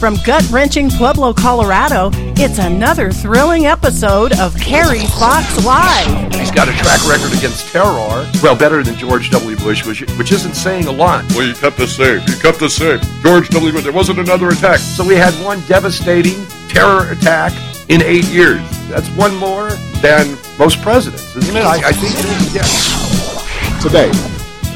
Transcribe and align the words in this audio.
From 0.00 0.16
gut 0.24 0.48
wrenching 0.50 0.88
Pueblo, 0.88 1.34
Colorado, 1.34 2.08
it's 2.38 2.58
another 2.58 3.12
thrilling 3.12 3.66
episode 3.66 4.32
of 4.40 4.56
Kerry 4.58 5.00
Fox 5.00 5.62
Live. 5.62 6.32
He's 6.32 6.50
got 6.50 6.70
a 6.70 6.72
track 6.72 7.06
record 7.06 7.36
against 7.36 7.70
terror. 7.70 8.26
Well, 8.42 8.56
better 8.56 8.82
than 8.82 8.94
George 8.96 9.28
W. 9.28 9.56
Bush, 9.58 9.84
which, 9.84 10.00
which 10.16 10.32
isn't 10.32 10.54
saying 10.54 10.86
a 10.86 10.90
lot. 10.90 11.30
Well, 11.34 11.46
you 11.46 11.52
kept 11.52 11.78
us 11.80 11.96
safe. 11.96 12.26
You 12.26 12.34
kept 12.36 12.62
us 12.62 12.76
safe. 12.76 13.02
George 13.20 13.50
W. 13.50 13.72
Bush, 13.74 13.82
there 13.82 13.92
wasn't 13.92 14.20
another 14.20 14.48
attack. 14.48 14.78
So 14.78 15.06
we 15.06 15.16
had 15.16 15.34
one 15.44 15.60
devastating 15.68 16.46
terror 16.68 17.10
attack 17.10 17.52
in 17.90 18.00
eight 18.00 18.24
years. 18.28 18.62
That's 18.88 19.10
one 19.10 19.36
more 19.36 19.68
than 20.00 20.34
most 20.58 20.80
presidents, 20.80 21.36
isn't 21.36 21.54
it? 21.54 21.62
I, 21.62 21.88
I 21.88 21.92
think 21.92 22.14
it 22.18 22.24
is, 22.24 22.54
yes. 22.54 23.82
Today, 23.82 24.10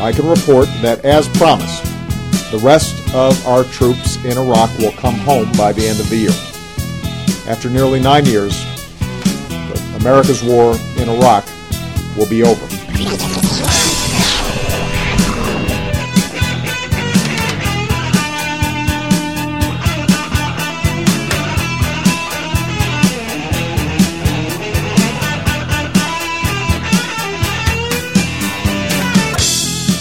I 0.03 0.13
can 0.13 0.29
report 0.29 0.67
that, 0.83 1.03
as 1.03 1.29
promised, 1.29 1.94
the 2.55 2.65
rest 2.65 2.95
of 3.13 3.45
our 3.49 3.65
troops 3.65 4.25
in 4.25 4.39
Iraq 4.39 4.71
will 4.79 4.93
come 4.93 5.17
home 5.17 5.51
by 5.59 5.73
the 5.73 5.85
end 5.85 5.99
of 5.99 6.09
the 6.09 6.17
year. 6.17 6.31
After 7.51 7.69
nearly 7.69 7.99
nine 7.99 8.25
years, 8.27 8.65
America's 9.97 10.41
war 10.45 10.77
in 10.97 11.09
Iraq 11.09 11.45
will 12.17 12.29
be 12.29 12.45
over. 12.45 12.65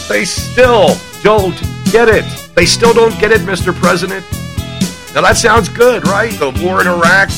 They 0.07 0.25
still 0.25 0.95
don't 1.23 1.59
get 1.91 2.09
it. 2.09 2.42
They 2.55 2.65
still 2.65 2.93
don't 2.93 3.19
get 3.19 3.31
it, 3.31 3.41
Mr. 3.41 3.73
President. 3.73 4.25
Now 5.13 5.21
that 5.21 5.37
sounds 5.37 5.69
good, 5.69 6.07
right? 6.07 6.31
The 6.33 6.51
war 6.63 6.81
in 6.81 6.87
Iraq 6.87 7.29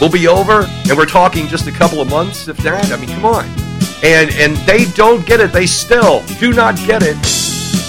will 0.00 0.10
be 0.10 0.26
over, 0.28 0.66
and 0.88 0.96
we're 0.96 1.06
talking 1.06 1.46
just 1.46 1.66
a 1.66 1.72
couple 1.72 2.00
of 2.00 2.08
months, 2.08 2.48
if 2.48 2.56
that. 2.58 2.90
I 2.92 2.96
mean, 2.96 3.08
come 3.08 3.24
on. 3.24 3.44
And 4.02 4.30
and 4.32 4.56
they 4.66 4.86
don't 4.92 5.26
get 5.26 5.40
it. 5.40 5.52
They 5.52 5.66
still 5.66 6.22
do 6.38 6.52
not 6.52 6.76
get 6.76 7.02
it. 7.02 7.16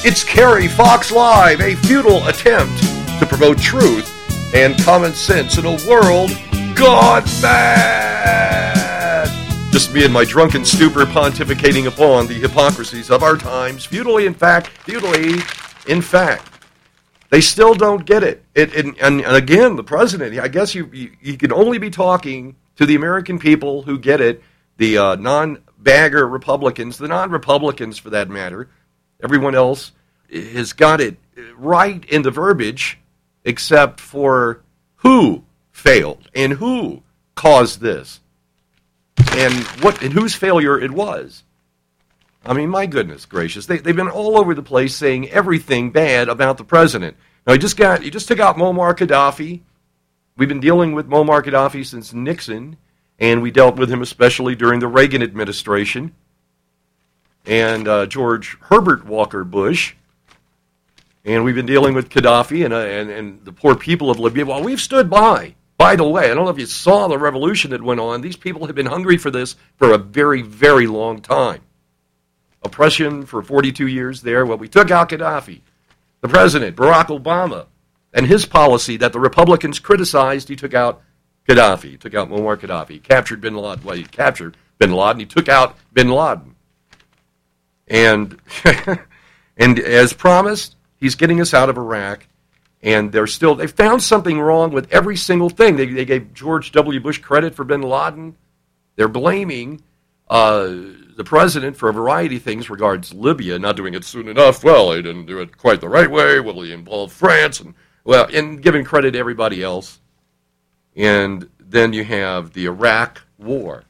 It's 0.03 0.23
Kerry 0.23 0.67
Fox 0.67 1.11
Live, 1.11 1.61
a 1.61 1.75
futile 1.75 2.27
attempt 2.27 2.81
to 3.19 3.25
promote 3.25 3.59
truth 3.59 4.09
and 4.53 4.77
common 4.83 5.13
sense 5.13 5.57
in 5.57 5.65
a 5.65 5.77
world 5.87 6.31
gone 6.75 7.23
mad. 7.41 9.27
Just 9.71 9.93
me 9.93 10.03
and 10.03 10.13
my 10.13 10.25
drunken 10.25 10.65
stupor 10.65 11.05
pontificating 11.05 11.87
upon 11.87 12.27
the 12.27 12.33
hypocrisies 12.33 13.09
of 13.09 13.23
our 13.23 13.37
times, 13.37 13.85
futilely 13.85 14.25
in 14.25 14.33
fact, 14.33 14.67
futilely 14.67 15.41
in 15.87 16.01
fact. 16.01 16.50
They 17.31 17.39
still 17.39 17.73
don't 17.73 18.05
get 18.05 18.23
it. 18.23 18.43
it, 18.53 18.75
it 18.75 18.85
and, 19.01 19.21
and, 19.21 19.35
again, 19.35 19.77
the 19.77 19.85
president, 19.85 20.37
I 20.37 20.49
guess 20.49 20.75
you, 20.75 20.89
you, 20.91 21.11
you, 21.21 21.37
can 21.37 21.53
only 21.53 21.77
be 21.77 21.89
talking 21.89 22.57
to 22.75 22.85
the 22.85 22.95
American 22.95 23.39
people 23.39 23.83
who 23.83 23.97
get 23.97 24.19
it, 24.19 24.43
the 24.75 24.97
uh, 24.97 25.15
non 25.15 25.63
bagger 25.79 26.27
Republicans, 26.27 26.97
the 26.97 27.07
non 27.07 27.31
Republicans 27.31 27.97
for 27.97 28.09
that 28.09 28.29
matter. 28.29 28.69
Everyone 29.23 29.55
else 29.55 29.93
has 30.29 30.73
got 30.73 30.99
it 30.99 31.17
right 31.55 32.03
in 32.05 32.21
the 32.21 32.31
verbiage, 32.31 32.99
except 33.45 34.01
for 34.01 34.61
who 34.97 35.45
failed 35.71 36.29
and 36.35 36.51
who 36.53 37.01
caused 37.35 37.79
this 37.79 38.19
and 39.31 39.53
what 39.81 40.01
and 40.01 40.11
whose 40.11 40.35
failure 40.35 40.77
it 40.77 40.91
was. 40.91 41.43
I 42.45 42.53
mean, 42.53 42.69
my 42.69 42.85
goodness 42.87 43.25
gracious, 43.25 43.65
they, 43.65 43.77
they've 43.77 43.95
been 43.95 44.09
all 44.09 44.39
over 44.39 44.55
the 44.55 44.63
place 44.63 44.95
saying 44.95 45.29
everything 45.29 45.91
bad 45.91 46.27
about 46.27 46.57
the 46.57 46.63
president. 46.63 47.15
Now, 47.45 47.53
he 47.53 47.59
just 47.59 47.77
got 47.77 48.01
he 48.01 48.09
just 48.09 48.27
took 48.27 48.39
out 48.39 48.57
Muammar 48.57 48.95
Gaddafi. 48.95 49.61
We've 50.37 50.49
been 50.49 50.59
dealing 50.59 50.93
with 50.93 51.09
Muammar 51.09 51.43
Gaddafi 51.43 51.85
since 51.85 52.13
Nixon, 52.13 52.77
and 53.19 53.41
we 53.41 53.51
dealt 53.51 53.75
with 53.75 53.89
him 53.91 54.01
especially 54.01 54.55
during 54.55 54.79
the 54.79 54.87
Reagan 54.87 55.21
administration 55.21 56.13
and 57.45 57.87
uh, 57.87 58.05
George 58.05 58.57
Herbert 58.61 59.05
Walker 59.05 59.43
Bush. 59.43 59.95
And 61.23 61.43
we've 61.43 61.55
been 61.55 61.67
dealing 61.67 61.93
with 61.93 62.09
Gaddafi 62.09 62.65
and, 62.65 62.73
uh, 62.73 62.77
and, 62.77 63.09
and 63.11 63.45
the 63.45 63.51
poor 63.51 63.75
people 63.75 64.09
of 64.09 64.19
Libya. 64.19 64.45
Well, 64.45 64.63
we've 64.63 64.81
stood 64.81 65.09
by. 65.09 65.55
By 65.77 65.95
the 65.95 66.07
way, 66.07 66.25
I 66.25 66.33
don't 66.33 66.45
know 66.45 66.51
if 66.51 66.59
you 66.59 66.65
saw 66.65 67.07
the 67.07 67.17
revolution 67.17 67.71
that 67.71 67.81
went 67.81 67.99
on. 67.99 68.21
These 68.21 68.37
people 68.37 68.65
have 68.65 68.75
been 68.75 68.87
hungry 68.87 69.17
for 69.17 69.29
this 69.29 69.55
for 69.77 69.93
a 69.93 69.97
very, 69.97 70.41
very 70.41 70.87
long 70.87 71.21
time. 71.21 71.61
Oppression 72.63 73.25
for 73.25 73.41
42 73.41 73.87
years 73.87 74.21
there. 74.21 74.45
Well, 74.45 74.57
we 74.57 74.67
took 74.67 74.91
out 74.91 75.09
Gaddafi. 75.09 75.61
The 76.21 76.27
president, 76.27 76.75
Barack 76.75 77.07
Obama, 77.07 77.65
and 78.13 78.27
his 78.27 78.45
policy 78.45 78.97
that 78.97 79.13
the 79.13 79.19
Republicans 79.19 79.79
criticized, 79.79 80.49
he 80.49 80.55
took 80.55 80.73
out 80.73 81.01
Gaddafi. 81.47 81.91
He 81.91 81.97
took 81.97 82.13
out 82.13 82.29
Muammar 82.29 82.57
Gaddafi. 82.57 82.89
He 82.89 82.99
captured 82.99 83.41
bin 83.41 83.55
Laden. 83.55 83.83
Well, 83.83 83.95
he 83.95 84.03
captured 84.03 84.57
bin 84.77 84.91
Laden. 84.91 85.19
He 85.19 85.25
took 85.25 85.49
out 85.49 85.75
bin 85.91 86.09
Laden. 86.09 86.55
And, 87.87 88.39
and 89.57 89.79
as 89.79 90.13
promised, 90.13 90.75
he's 90.97 91.15
getting 91.15 91.41
us 91.41 91.53
out 91.53 91.69
of 91.69 91.77
Iraq 91.77 92.27
and 92.83 93.11
they're 93.11 93.27
still 93.27 93.55
they 93.55 93.67
found 93.67 94.01
something 94.01 94.39
wrong 94.39 94.71
with 94.71 94.91
every 94.91 95.15
single 95.15 95.49
thing. 95.49 95.75
They, 95.75 95.85
they 95.85 96.05
gave 96.05 96.33
George 96.33 96.71
W. 96.71 96.99
Bush 96.99 97.19
credit 97.19 97.55
for 97.55 97.63
Bin 97.63 97.81
Laden. 97.81 98.35
They're 98.95 99.07
blaming 99.07 99.81
uh, 100.29 100.73
the 101.15 101.23
president 101.23 101.77
for 101.77 101.89
a 101.89 101.93
variety 101.93 102.37
of 102.37 102.43
things 102.43 102.69
regards 102.69 103.13
Libya 103.13 103.59
not 103.59 103.75
doing 103.75 103.93
it 103.93 104.03
soon 104.03 104.27
enough. 104.27 104.63
Well, 104.63 104.93
he 104.93 105.01
didn't 105.01 105.25
do 105.25 105.39
it 105.39 105.57
quite 105.57 105.81
the 105.81 105.89
right 105.89 106.09
way. 106.09 106.39
Well, 106.39 106.61
he 106.61 106.71
involved 106.71 107.13
France 107.13 107.59
and 107.59 107.73
well, 108.03 108.27
and 108.33 108.61
giving 108.61 108.83
credit 108.83 109.11
to 109.11 109.19
everybody 109.19 109.63
else. 109.63 109.99
And 110.95 111.49
then 111.59 111.93
you 111.93 112.03
have 112.03 112.53
the 112.53 112.65
Iraq 112.65 113.21
War, 113.37 113.83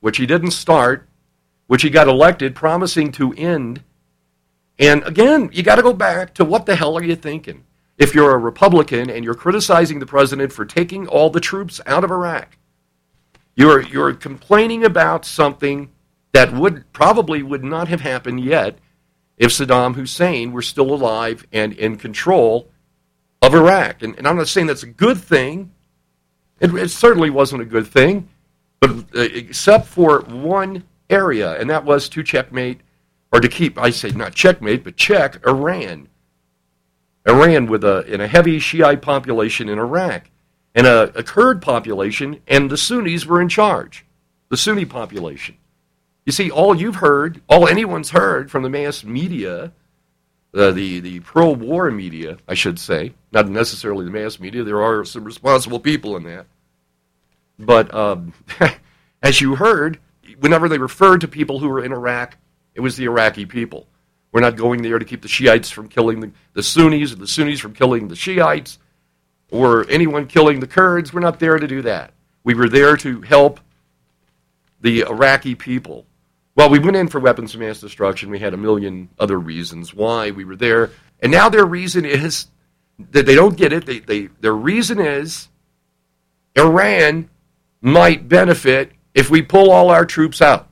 which 0.00 0.16
he 0.16 0.26
didn't 0.26 0.52
start, 0.52 1.08
which 1.66 1.82
he 1.82 1.90
got 1.90 2.08
elected 2.08 2.54
promising 2.54 3.12
to 3.12 3.32
end. 3.34 3.82
And 4.78 5.02
again, 5.04 5.50
you 5.52 5.62
got 5.62 5.76
to 5.76 5.82
go 5.82 5.92
back 5.92 6.34
to 6.34 6.44
what 6.44 6.66
the 6.66 6.74
hell 6.74 6.96
are 6.96 7.04
you 7.04 7.16
thinking? 7.16 7.64
if 8.00 8.14
you're 8.14 8.34
a 8.34 8.38
Republican 8.38 9.10
and 9.10 9.24
you're 9.24 9.34
criticizing 9.34 9.98
the 9.98 10.06
president 10.06 10.50
for 10.50 10.64
taking 10.64 11.06
all 11.06 11.28
the 11.28 11.38
troops 11.38 11.82
out 11.84 12.02
of 12.02 12.10
Iraq, 12.10 12.56
you're, 13.54 13.82
you're 13.82 14.14
complaining 14.14 14.84
about 14.84 15.26
something 15.26 15.90
that 16.32 16.52
would 16.52 16.92
probably 16.92 17.42
would 17.42 17.64
not 17.64 17.88
have 17.88 18.00
happened 18.00 18.40
yet 18.40 18.78
if 19.36 19.50
Saddam 19.50 19.94
Hussein 19.94 20.52
were 20.52 20.62
still 20.62 20.92
alive 20.92 21.46
and 21.52 21.72
in 21.72 21.96
control 21.96 22.68
of 23.42 23.54
Iraq. 23.54 24.02
And, 24.02 24.16
and 24.16 24.28
I'm 24.28 24.36
not 24.36 24.48
saying 24.48 24.66
that's 24.66 24.82
a 24.82 24.86
good 24.86 25.18
thing. 25.18 25.72
It, 26.60 26.74
it 26.74 26.90
certainly 26.90 27.30
wasn't 27.30 27.62
a 27.62 27.66
good 27.66 27.86
thing, 27.86 28.28
but 28.80 28.90
uh, 28.90 29.20
except 29.20 29.86
for 29.86 30.20
one 30.20 30.84
area, 31.08 31.58
and 31.58 31.70
that 31.70 31.84
was 31.84 32.08
to 32.10 32.22
checkmate, 32.22 32.80
or 33.32 33.40
to 33.40 33.48
keep, 33.48 33.78
I 33.78 33.90
say 33.90 34.10
not 34.10 34.34
checkmate, 34.34 34.84
but 34.84 34.96
check 34.96 35.44
Iran. 35.46 36.08
Iran 37.26 37.66
with 37.66 37.84
a, 37.84 38.02
in 38.12 38.20
a 38.20 38.28
heavy 38.28 38.58
Shiite 38.58 39.02
population 39.02 39.68
in 39.68 39.78
Iraq 39.78 40.30
and 40.74 40.86
a, 40.86 41.18
a 41.18 41.22
Kurd 41.22 41.62
population, 41.62 42.40
and 42.46 42.70
the 42.70 42.76
Sunnis 42.76 43.26
were 43.26 43.40
in 43.40 43.48
charge, 43.48 44.04
the 44.50 44.56
Sunni 44.56 44.84
population. 44.84 45.56
You 46.26 46.32
see, 46.32 46.50
all 46.50 46.74
you've 46.74 46.96
heard, 46.96 47.40
all 47.48 47.66
anyone's 47.66 48.10
heard 48.10 48.50
from 48.50 48.62
the 48.62 48.68
mass 48.68 49.04
media, 49.04 49.72
uh, 50.54 50.70
the, 50.70 51.00
the 51.00 51.20
pro 51.20 51.52
war 51.52 51.90
media, 51.90 52.38
I 52.46 52.54
should 52.54 52.78
say, 52.78 53.14
not 53.32 53.48
necessarily 53.48 54.04
the 54.04 54.10
mass 54.10 54.38
media, 54.38 54.64
there 54.64 54.82
are 54.82 55.04
some 55.04 55.24
responsible 55.24 55.80
people 55.80 56.16
in 56.16 56.24
that. 56.24 56.46
But 57.58 57.92
um, 57.94 58.32
as 59.22 59.40
you 59.40 59.54
heard, 59.54 59.98
whenever 60.40 60.68
they 60.68 60.78
referred 60.78 61.20
to 61.22 61.28
people 61.28 61.58
who 61.58 61.68
were 61.68 61.84
in 61.84 61.92
Iraq, 61.92 62.36
it 62.74 62.80
was 62.80 62.96
the 62.96 63.04
Iraqi 63.04 63.46
people. 63.46 63.86
We're 64.32 64.40
not 64.40 64.56
going 64.56 64.82
there 64.82 64.98
to 64.98 65.04
keep 65.04 65.22
the 65.22 65.28
Shiites 65.28 65.70
from 65.70 65.88
killing 65.88 66.20
the, 66.20 66.30
the 66.52 66.62
Sunnis 66.62 67.12
or 67.12 67.16
the 67.16 67.26
Sunnis 67.26 67.60
from 67.60 67.74
killing 67.74 68.08
the 68.08 68.16
Shiites 68.16 68.78
or 69.50 69.88
anyone 69.90 70.26
killing 70.26 70.60
the 70.60 70.66
Kurds. 70.66 71.12
We're 71.12 71.20
not 71.20 71.40
there 71.40 71.58
to 71.58 71.66
do 71.66 71.82
that. 71.82 72.12
We 72.44 72.54
were 72.54 72.68
there 72.68 72.96
to 72.98 73.20
help 73.22 73.60
the 74.80 75.00
Iraqi 75.02 75.54
people. 75.54 76.06
Well, 76.56 76.68
we 76.68 76.78
went 76.78 76.96
in 76.96 77.08
for 77.08 77.20
weapons 77.20 77.54
of 77.54 77.60
mass 77.60 77.80
destruction. 77.80 78.30
We 78.30 78.38
had 78.38 78.54
a 78.54 78.58
million 78.58 79.08
other 79.18 79.38
reasons 79.38 79.94
why 79.94 80.30
we 80.30 80.44
were 80.44 80.56
there. 80.56 80.90
And 81.20 81.30
now 81.30 81.48
their 81.48 81.64
reason 81.64 82.04
is 82.04 82.46
that 83.10 83.24
they 83.26 83.34
don't 83.34 83.56
get 83.56 83.72
it. 83.72 83.86
They, 83.86 84.00
they, 84.00 84.26
their 84.40 84.54
reason 84.54 85.00
is 85.00 85.48
Iran 86.56 87.30
might 87.80 88.28
benefit 88.28 88.92
if 89.14 89.30
we 89.30 89.42
pull 89.42 89.70
all 89.70 89.90
our 89.90 90.04
troops 90.04 90.42
out. 90.42 90.68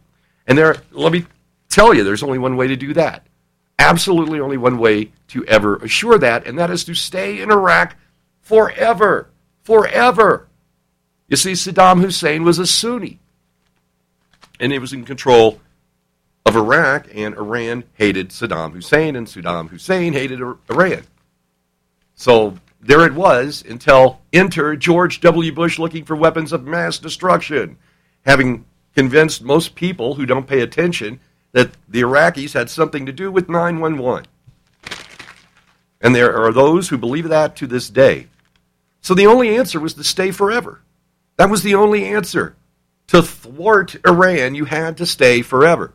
And 0.46 0.58
there, 0.58 0.76
let 0.90 1.12
me 1.12 1.26
tell 1.68 1.94
you, 1.94 2.04
there's 2.04 2.22
only 2.22 2.38
one 2.38 2.56
way 2.56 2.68
to 2.68 2.76
do 2.76 2.94
that 2.94 3.28
absolutely 3.78 4.40
only 4.40 4.56
one 4.56 4.78
way 4.78 5.12
to 5.28 5.44
ever 5.46 5.76
assure 5.76 6.18
that, 6.18 6.46
and 6.46 6.58
that 6.58 6.70
is 6.70 6.84
to 6.84 6.94
stay 6.94 7.40
in 7.40 7.50
Iraq 7.50 7.96
forever. 8.40 9.30
Forever. 9.62 10.48
You 11.28 11.36
see, 11.36 11.52
Saddam 11.52 12.00
Hussein 12.00 12.42
was 12.42 12.58
a 12.58 12.66
Sunni, 12.66 13.18
and 14.58 14.72
he 14.72 14.78
was 14.78 14.92
in 14.92 15.04
control 15.04 15.60
of 16.48 16.56
Iraq, 16.56 17.08
and 17.14 17.34
Iran 17.36 17.84
hated 17.94 18.30
Saddam 18.30 18.72
Hussein, 18.72 19.16
and 19.16 19.26
Saddam 19.26 19.68
Hussein 19.68 20.14
hated 20.14 20.40
Iran. 20.40 21.04
So 22.14 22.56
there 22.80 23.04
it 23.04 23.12
was 23.12 23.62
until 23.68 24.20
enter 24.32 24.74
George 24.74 25.20
W. 25.20 25.52
Bush 25.52 25.78
looking 25.78 26.06
for 26.06 26.16
weapons 26.16 26.54
of 26.54 26.64
mass 26.64 26.98
destruction, 26.98 27.76
having 28.24 28.64
convinced 28.94 29.42
most 29.42 29.74
people 29.74 30.14
who 30.14 30.24
don't 30.24 30.46
pay 30.46 30.60
attention 30.60 31.20
that 31.52 31.70
the 31.86 32.00
Iraqis 32.00 32.54
had 32.54 32.70
something 32.70 33.04
to 33.04 33.12
do 33.12 33.30
with 33.30 33.50
911. 33.50 34.26
And 36.00 36.14
there 36.14 36.34
are 36.34 36.52
those 36.52 36.88
who 36.88 36.96
believe 36.96 37.28
that 37.28 37.56
to 37.56 37.66
this 37.66 37.90
day. 37.90 38.28
So 39.02 39.12
the 39.12 39.26
only 39.26 39.54
answer 39.54 39.78
was 39.78 39.94
to 39.94 40.04
stay 40.04 40.30
forever. 40.30 40.80
That 41.36 41.50
was 41.50 41.62
the 41.62 41.74
only 41.74 42.06
answer. 42.06 42.56
To 43.08 43.22
thwart 43.22 43.96
Iran, 44.06 44.54
you 44.54 44.64
had 44.64 44.96
to 44.96 45.06
stay 45.06 45.42
forever. 45.42 45.92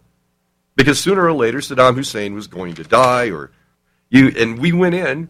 Because 0.75 0.99
sooner 0.99 1.23
or 1.23 1.33
later 1.33 1.59
Saddam 1.59 1.95
Hussein 1.95 2.33
was 2.33 2.47
going 2.47 2.75
to 2.75 2.83
die 2.83 3.29
or 3.29 3.51
you 4.09 4.33
and 4.37 4.59
we 4.59 4.71
went 4.71 4.95
in 4.95 5.29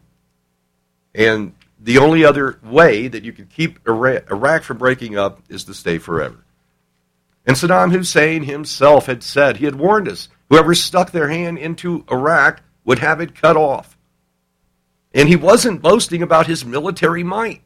and 1.14 1.54
the 1.80 1.98
only 1.98 2.24
other 2.24 2.60
way 2.64 3.08
that 3.08 3.24
you 3.24 3.34
could 3.34 3.50
keep 3.50 3.86
Iraq 3.88 4.64
from 4.64 4.78
breaking 4.78 5.18
up 5.18 5.42
is 5.50 5.66
to 5.66 5.74
stay 5.74 5.98
forever. 5.98 6.44
And 7.46 7.58
Saddam 7.58 7.92
Hussein 7.92 8.44
himself 8.44 9.06
had 9.08 9.22
said, 9.22 9.58
he 9.58 9.66
had 9.66 9.76
warned 9.76 10.08
us, 10.08 10.30
whoever 10.50 10.74
stuck 10.74 11.12
their 11.12 11.28
hand 11.28 11.58
into 11.58 12.06
Iraq 12.10 12.62
would 12.86 13.00
have 13.00 13.20
it 13.20 13.36
cut 13.36 13.58
off. 13.58 13.98
And 15.14 15.28
he 15.28 15.36
wasn't 15.36 15.82
boasting 15.82 16.22
about 16.22 16.48
his 16.48 16.66
military 16.66 17.24
might, 17.24 17.62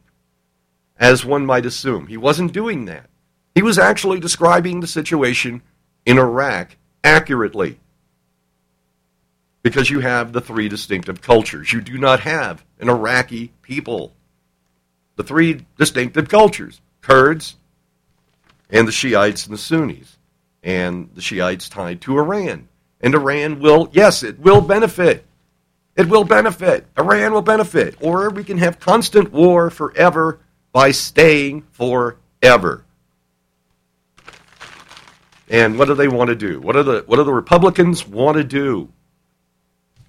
as 0.98 1.24
one 1.24 1.46
might 1.46 1.64
assume. 1.64 2.08
He 2.08 2.16
wasn't 2.16 2.52
doing 2.52 2.86
that. 2.86 3.08
He 3.54 3.62
was 3.62 3.78
actually 3.78 4.20
describing 4.20 4.80
the 4.80 4.86
situation 4.86 5.62
in 6.04 6.18
Iraq 6.18 6.76
accurately. 7.08 7.78
Because 9.62 9.90
you 9.90 10.00
have 10.00 10.32
the 10.32 10.40
three 10.40 10.68
distinctive 10.68 11.20
cultures. 11.20 11.72
You 11.72 11.80
do 11.80 11.98
not 11.98 12.20
have 12.20 12.64
an 12.78 12.88
Iraqi 12.88 13.52
people. 13.62 14.14
The 15.16 15.24
three 15.24 15.66
distinctive 15.76 16.28
cultures 16.28 16.80
Kurds, 17.00 17.56
and 18.70 18.86
the 18.86 18.92
Shiites 18.92 19.46
and 19.46 19.54
the 19.54 19.58
Sunnis. 19.58 20.18
And 20.62 21.10
the 21.14 21.20
Shiites 21.20 21.68
tied 21.68 22.00
to 22.02 22.18
Iran. 22.18 22.68
And 23.00 23.14
Iran 23.14 23.60
will, 23.60 23.88
yes, 23.92 24.22
it 24.22 24.38
will 24.38 24.60
benefit 24.60 25.24
it 25.98 26.08
will 26.08 26.22
benefit. 26.22 26.86
Iran 26.96 27.32
will 27.32 27.42
benefit. 27.42 27.96
Or 28.00 28.30
we 28.30 28.44
can 28.44 28.58
have 28.58 28.78
constant 28.78 29.32
war 29.32 29.68
forever 29.68 30.38
by 30.70 30.92
staying 30.92 31.64
forever. 31.72 32.84
And 35.48 35.78
what 35.78 35.86
do 35.86 35.94
they 35.94 36.08
want 36.08 36.28
to 36.28 36.36
do? 36.36 36.60
What, 36.60 36.76
are 36.76 36.82
the, 36.82 37.04
what 37.06 37.16
do 37.16 37.24
the 37.24 37.32
Republicans 37.32 38.06
want 38.06 38.36
to 38.36 38.44
do? 38.44 38.92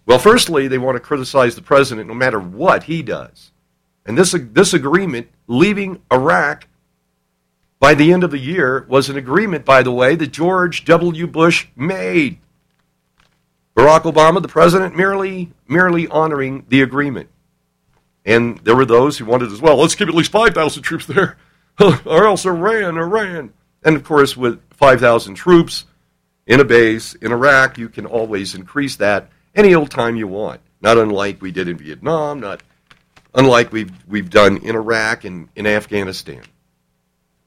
Well, 0.06 0.19
firstly, 0.19 0.68
they 0.68 0.77
want 0.77 0.95
to 0.95 1.00
criticize 1.00 1.56
the 1.56 1.62
president 1.62 2.07
no 2.07 2.13
matter 2.13 2.39
what 2.39 2.83
he 2.83 3.01
does. 3.01 3.51
And 4.06 4.18
this, 4.18 4.31
this 4.31 4.74
agreement, 4.74 5.30
leaving 5.47 6.01
Iraq 6.12 6.68
by 7.80 7.94
the 7.94 8.12
end 8.12 8.24
of 8.24 8.31
the 8.31 8.39
year, 8.39 8.86
was 8.89 9.09
an 9.09 9.18
agreement, 9.18 9.65
by 9.65 9.83
the 9.83 9.91
way, 9.91 10.15
that 10.15 10.31
George 10.31 10.83
W. 10.86 11.27
Bush 11.27 11.68
made. 11.75 12.39
Barack 13.75 14.01
Obama, 14.01 14.41
the 14.41 14.47
president, 14.47 14.97
merely 14.97 15.53
merely 15.68 16.07
honoring 16.07 16.65
the 16.68 16.81
agreement. 16.81 17.30
And 18.25 18.57
there 18.59 18.75
were 18.75 18.86
those 18.86 19.18
who 19.18 19.25
wanted 19.25 19.51
as 19.51 19.62
well. 19.62 19.77
Let's 19.77 19.95
keep 19.95 20.09
at 20.09 20.15
least 20.15 20.31
5,000 20.31 20.83
troops 20.83 21.06
there, 21.06 21.38
or 21.80 22.25
else 22.25 22.45
Iran, 22.45 22.97
Iran. 22.97 23.53
And 23.83 23.95
of 23.95 24.03
course, 24.03 24.35
with 24.35 24.61
5,000 24.71 25.35
troops 25.35 25.85
in 26.45 26.59
a 26.59 26.65
base 26.65 27.13
in 27.15 27.31
Iraq, 27.31 27.77
you 27.77 27.89
can 27.89 28.05
always 28.05 28.55
increase 28.55 28.97
that 28.97 29.29
any 29.55 29.73
old 29.73 29.91
time 29.91 30.15
you 30.15 30.27
want. 30.27 30.61
Not 30.81 30.97
unlike 30.97 31.41
we 31.41 31.51
did 31.51 31.67
in 31.67 31.77
Vietnam, 31.77 32.39
not 32.39 32.63
unlike 33.33 33.71
we've, 33.71 33.91
we've 34.07 34.29
done 34.29 34.57
in 34.57 34.75
Iraq 34.75 35.25
and 35.25 35.49
in 35.55 35.67
Afghanistan. 35.67 36.41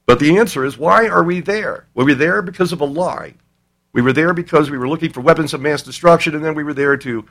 But 0.06 0.19
the 0.19 0.38
answer 0.38 0.64
is 0.64 0.76
why 0.76 1.08
are 1.08 1.23
we 1.23 1.40
there? 1.40 1.87
Well, 1.94 2.06
we're 2.06 2.14
there 2.14 2.43
because 2.43 2.73
of 2.73 2.81
a 2.81 2.84
lie. 2.84 3.34
We 3.93 4.02
were 4.02 4.12
there 4.12 4.34
because 4.34 4.70
we 4.70 4.79
were 4.79 4.88
looking 4.88 5.12
for 5.12 5.20
weapons 5.20 5.55
of 5.55 5.61
mass 5.61 5.82
destruction, 5.82 6.34
and 6.34 6.44
then 6.44 6.55
we 6.55 6.64
were 6.64 6.75
there 6.75 6.96
to 6.99 7.26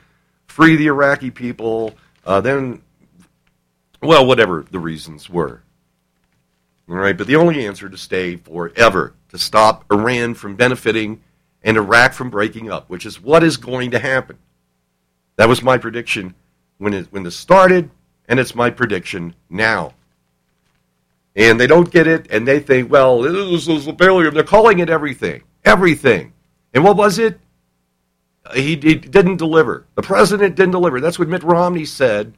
free 0.46 0.76
the 0.76 0.86
Iraqi 0.86 1.30
people. 1.30 1.94
Uh, 2.24 2.40
then, 2.40 2.82
well, 4.00 4.26
whatever 4.26 4.64
the 4.70 4.78
reasons 4.78 5.28
were. 5.28 5.62
All 6.92 6.98
right, 6.98 7.16
but 7.16 7.26
the 7.26 7.36
only 7.36 7.66
answer 7.66 7.88
to 7.88 7.96
stay 7.96 8.36
forever, 8.36 9.14
to 9.30 9.38
stop 9.38 9.90
Iran 9.90 10.34
from 10.34 10.56
benefiting 10.56 11.22
and 11.62 11.78
Iraq 11.78 12.12
from 12.12 12.28
breaking 12.28 12.70
up, 12.70 12.90
which 12.90 13.06
is 13.06 13.18
what 13.18 13.42
is 13.42 13.56
going 13.56 13.92
to 13.92 13.98
happen. 13.98 14.36
That 15.36 15.48
was 15.48 15.62
my 15.62 15.78
prediction 15.78 16.34
when 16.76 16.92
it 16.92 17.06
when 17.10 17.22
this 17.22 17.34
started, 17.34 17.90
and 18.28 18.38
it's 18.38 18.54
my 18.54 18.68
prediction 18.68 19.34
now. 19.48 19.94
And 21.34 21.58
they 21.58 21.66
don't 21.66 21.90
get 21.90 22.06
it, 22.06 22.26
and 22.30 22.46
they 22.46 22.60
think, 22.60 22.92
well, 22.92 23.22
this 23.22 23.66
is 23.68 23.86
a 23.86 23.94
failure. 23.94 24.30
They're 24.30 24.42
calling 24.42 24.80
it 24.80 24.90
everything, 24.90 25.44
everything. 25.64 26.34
And 26.74 26.84
what 26.84 26.98
was 26.98 27.18
it? 27.18 27.40
He, 28.52 28.76
he 28.76 28.96
didn't 28.96 29.38
deliver. 29.38 29.86
The 29.94 30.02
president 30.02 30.56
didn't 30.56 30.72
deliver. 30.72 31.00
That's 31.00 31.18
what 31.18 31.28
Mitt 31.28 31.42
Romney 31.42 31.86
said. 31.86 32.34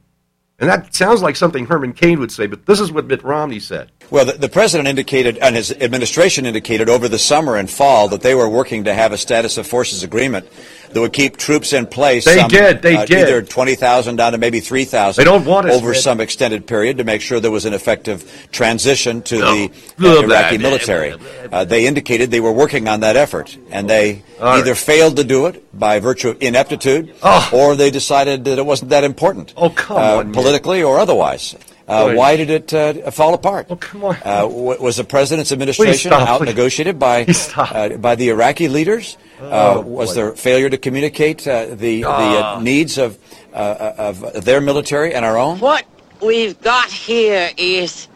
And 0.59 0.69
that 0.69 0.95
sounds 0.95 1.21
like 1.21 1.35
something 1.35 1.65
Herman 1.65 1.91
Cain 1.91 2.19
would 2.19 2.31
say, 2.31 2.47
but 2.47 2.65
this 2.65 2.79
is 2.79 2.89
what 2.89 3.07
Mitt 3.07 3.21
Romney 3.21 3.59
said. 3.59 3.91
Well, 4.09 4.25
the, 4.25 4.33
the, 4.33 4.49
president 4.49 4.87
indicated, 4.87 5.37
and 5.39 5.55
his 5.55 5.71
administration 5.71 6.45
indicated 6.45 6.89
over 6.89 7.07
the 7.07 7.19
summer 7.19 7.55
and 7.55 7.69
fall 7.69 8.07
that 8.09 8.21
they 8.21 8.35
were 8.35 8.47
working 8.47 8.83
to 8.83 8.93
have 8.93 9.11
a 9.11 9.17
status 9.17 9.57
of 9.57 9.65
forces 9.65 10.03
agreement 10.03 10.47
that 10.91 11.01
would 11.01 11.13
keep 11.13 11.37
troops 11.37 11.73
in 11.73 11.85
place. 11.87 12.25
They 12.25 12.39
some, 12.39 12.49
did. 12.49 12.81
They 12.81 12.95
uh, 12.95 13.05
did. 13.05 13.27
Either 13.27 13.41
20,000 13.41 14.15
down 14.15 14.31
to 14.31 14.37
maybe 14.37 14.59
3,000. 14.59 15.19
They 15.19 15.29
don't 15.29 15.45
want 15.45 15.67
Over 15.67 15.93
some 15.93 16.21
extended 16.21 16.67
period 16.67 16.97
to 16.99 17.03
make 17.03 17.21
sure 17.21 17.39
there 17.39 17.51
was 17.51 17.65
an 17.65 17.73
effective 17.73 18.47
transition 18.51 19.21
to 19.23 19.39
no. 19.39 19.67
the 19.67 19.71
uh, 19.99 20.23
Iraqi 20.23 20.57
military. 20.57 21.15
Uh, 21.51 21.65
they 21.65 21.85
indicated 21.85 22.31
they 22.31 22.39
were 22.39 22.53
working 22.53 22.87
on 22.87 23.01
that 23.01 23.15
effort, 23.15 23.57
and 23.71 23.89
they 23.89 24.23
All 24.39 24.57
either 24.57 24.75
failed 24.75 25.17
to 25.17 25.23
do 25.23 25.47
it 25.47 25.77
by 25.77 25.99
virtue 25.99 26.29
of 26.29 26.41
ineptitude, 26.41 27.13
oh. 27.23 27.49
or 27.51 27.75
they 27.75 27.91
decided 27.91 28.45
that 28.45 28.57
it 28.57 28.65
wasn't 28.65 28.91
that 28.91 29.03
important. 29.03 29.53
Oh, 29.57 29.69
come 29.69 29.97
uh, 29.97 30.17
on. 30.17 30.31
Politically 30.31 30.83
or 30.83 30.99
otherwise. 30.99 31.55
Uh, 31.87 32.13
why 32.13 32.35
did 32.35 32.49
it 32.49 32.73
uh, 32.73 33.11
fall 33.11 33.35
apart? 33.35 33.67
Oh, 33.69 33.75
come 33.75 34.03
on. 34.05 34.17
Uh, 34.25 34.47
was 34.47 34.97
the 34.97 35.03
president's 35.03 35.51
administration 35.51 36.11
out 36.13 36.41
negotiated 36.41 36.97
by 36.97 37.25
uh, 37.55 37.89
by 37.97 38.15
the 38.15 38.29
Iraqi 38.29 38.67
leaders? 38.67 39.17
Uh, 39.39 39.75
oh, 39.75 39.81
was 39.81 40.15
there 40.15 40.31
failure 40.31 40.69
to 40.69 40.77
communicate 40.77 41.47
uh, 41.47 41.67
the 41.67 42.01
the 42.01 42.05
ah. 42.05 42.59
needs 42.59 42.97
of 42.97 43.19
of 43.53 44.43
their 44.43 44.61
military 44.61 45.13
and 45.13 45.23
our 45.23 45.37
own? 45.37 45.59
What 45.59 45.85
we've 46.21 46.59
got 46.59 46.89
here 46.89 47.51
is 47.55 48.07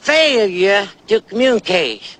failure 0.00 0.88
to 1.06 1.20
communicate. 1.20 2.18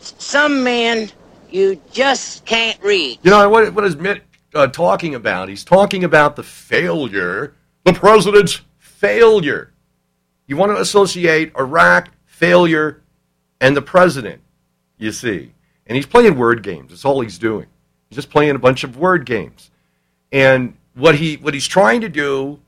Some 0.00 0.62
men 0.62 1.10
you 1.50 1.80
just 1.90 2.44
can't 2.44 2.80
read. 2.80 3.18
You 3.22 3.32
know 3.32 3.48
what? 3.48 3.74
What 3.74 3.84
is 3.84 3.96
Mitt 3.96 4.22
talking 4.72 5.16
about? 5.16 5.48
He's 5.48 5.64
talking 5.64 6.04
about 6.04 6.36
the 6.36 6.44
failure, 6.44 7.54
the 7.82 7.92
president's 7.92 8.60
failure. 8.98 9.72
You 10.48 10.56
want 10.56 10.72
to 10.72 10.80
associate 10.80 11.52
Iraq, 11.56 12.10
failure, 12.26 13.00
and 13.60 13.76
the 13.76 13.82
president, 13.82 14.40
you 14.98 15.12
see. 15.12 15.52
And 15.86 15.94
he's 15.94 16.06
playing 16.06 16.36
word 16.36 16.62
games. 16.62 16.90
That's 16.90 17.04
all 17.04 17.20
he's 17.20 17.38
doing. 17.38 17.66
He's 18.08 18.16
just 18.16 18.30
playing 18.30 18.56
a 18.56 18.58
bunch 18.58 18.82
of 18.82 18.96
word 18.96 19.24
games. 19.24 19.70
And 20.32 20.76
what 20.94 21.14
he 21.14 21.36
what 21.36 21.54
he's 21.54 21.66
trying 21.66 22.00
to 22.00 22.08
do 22.08 22.58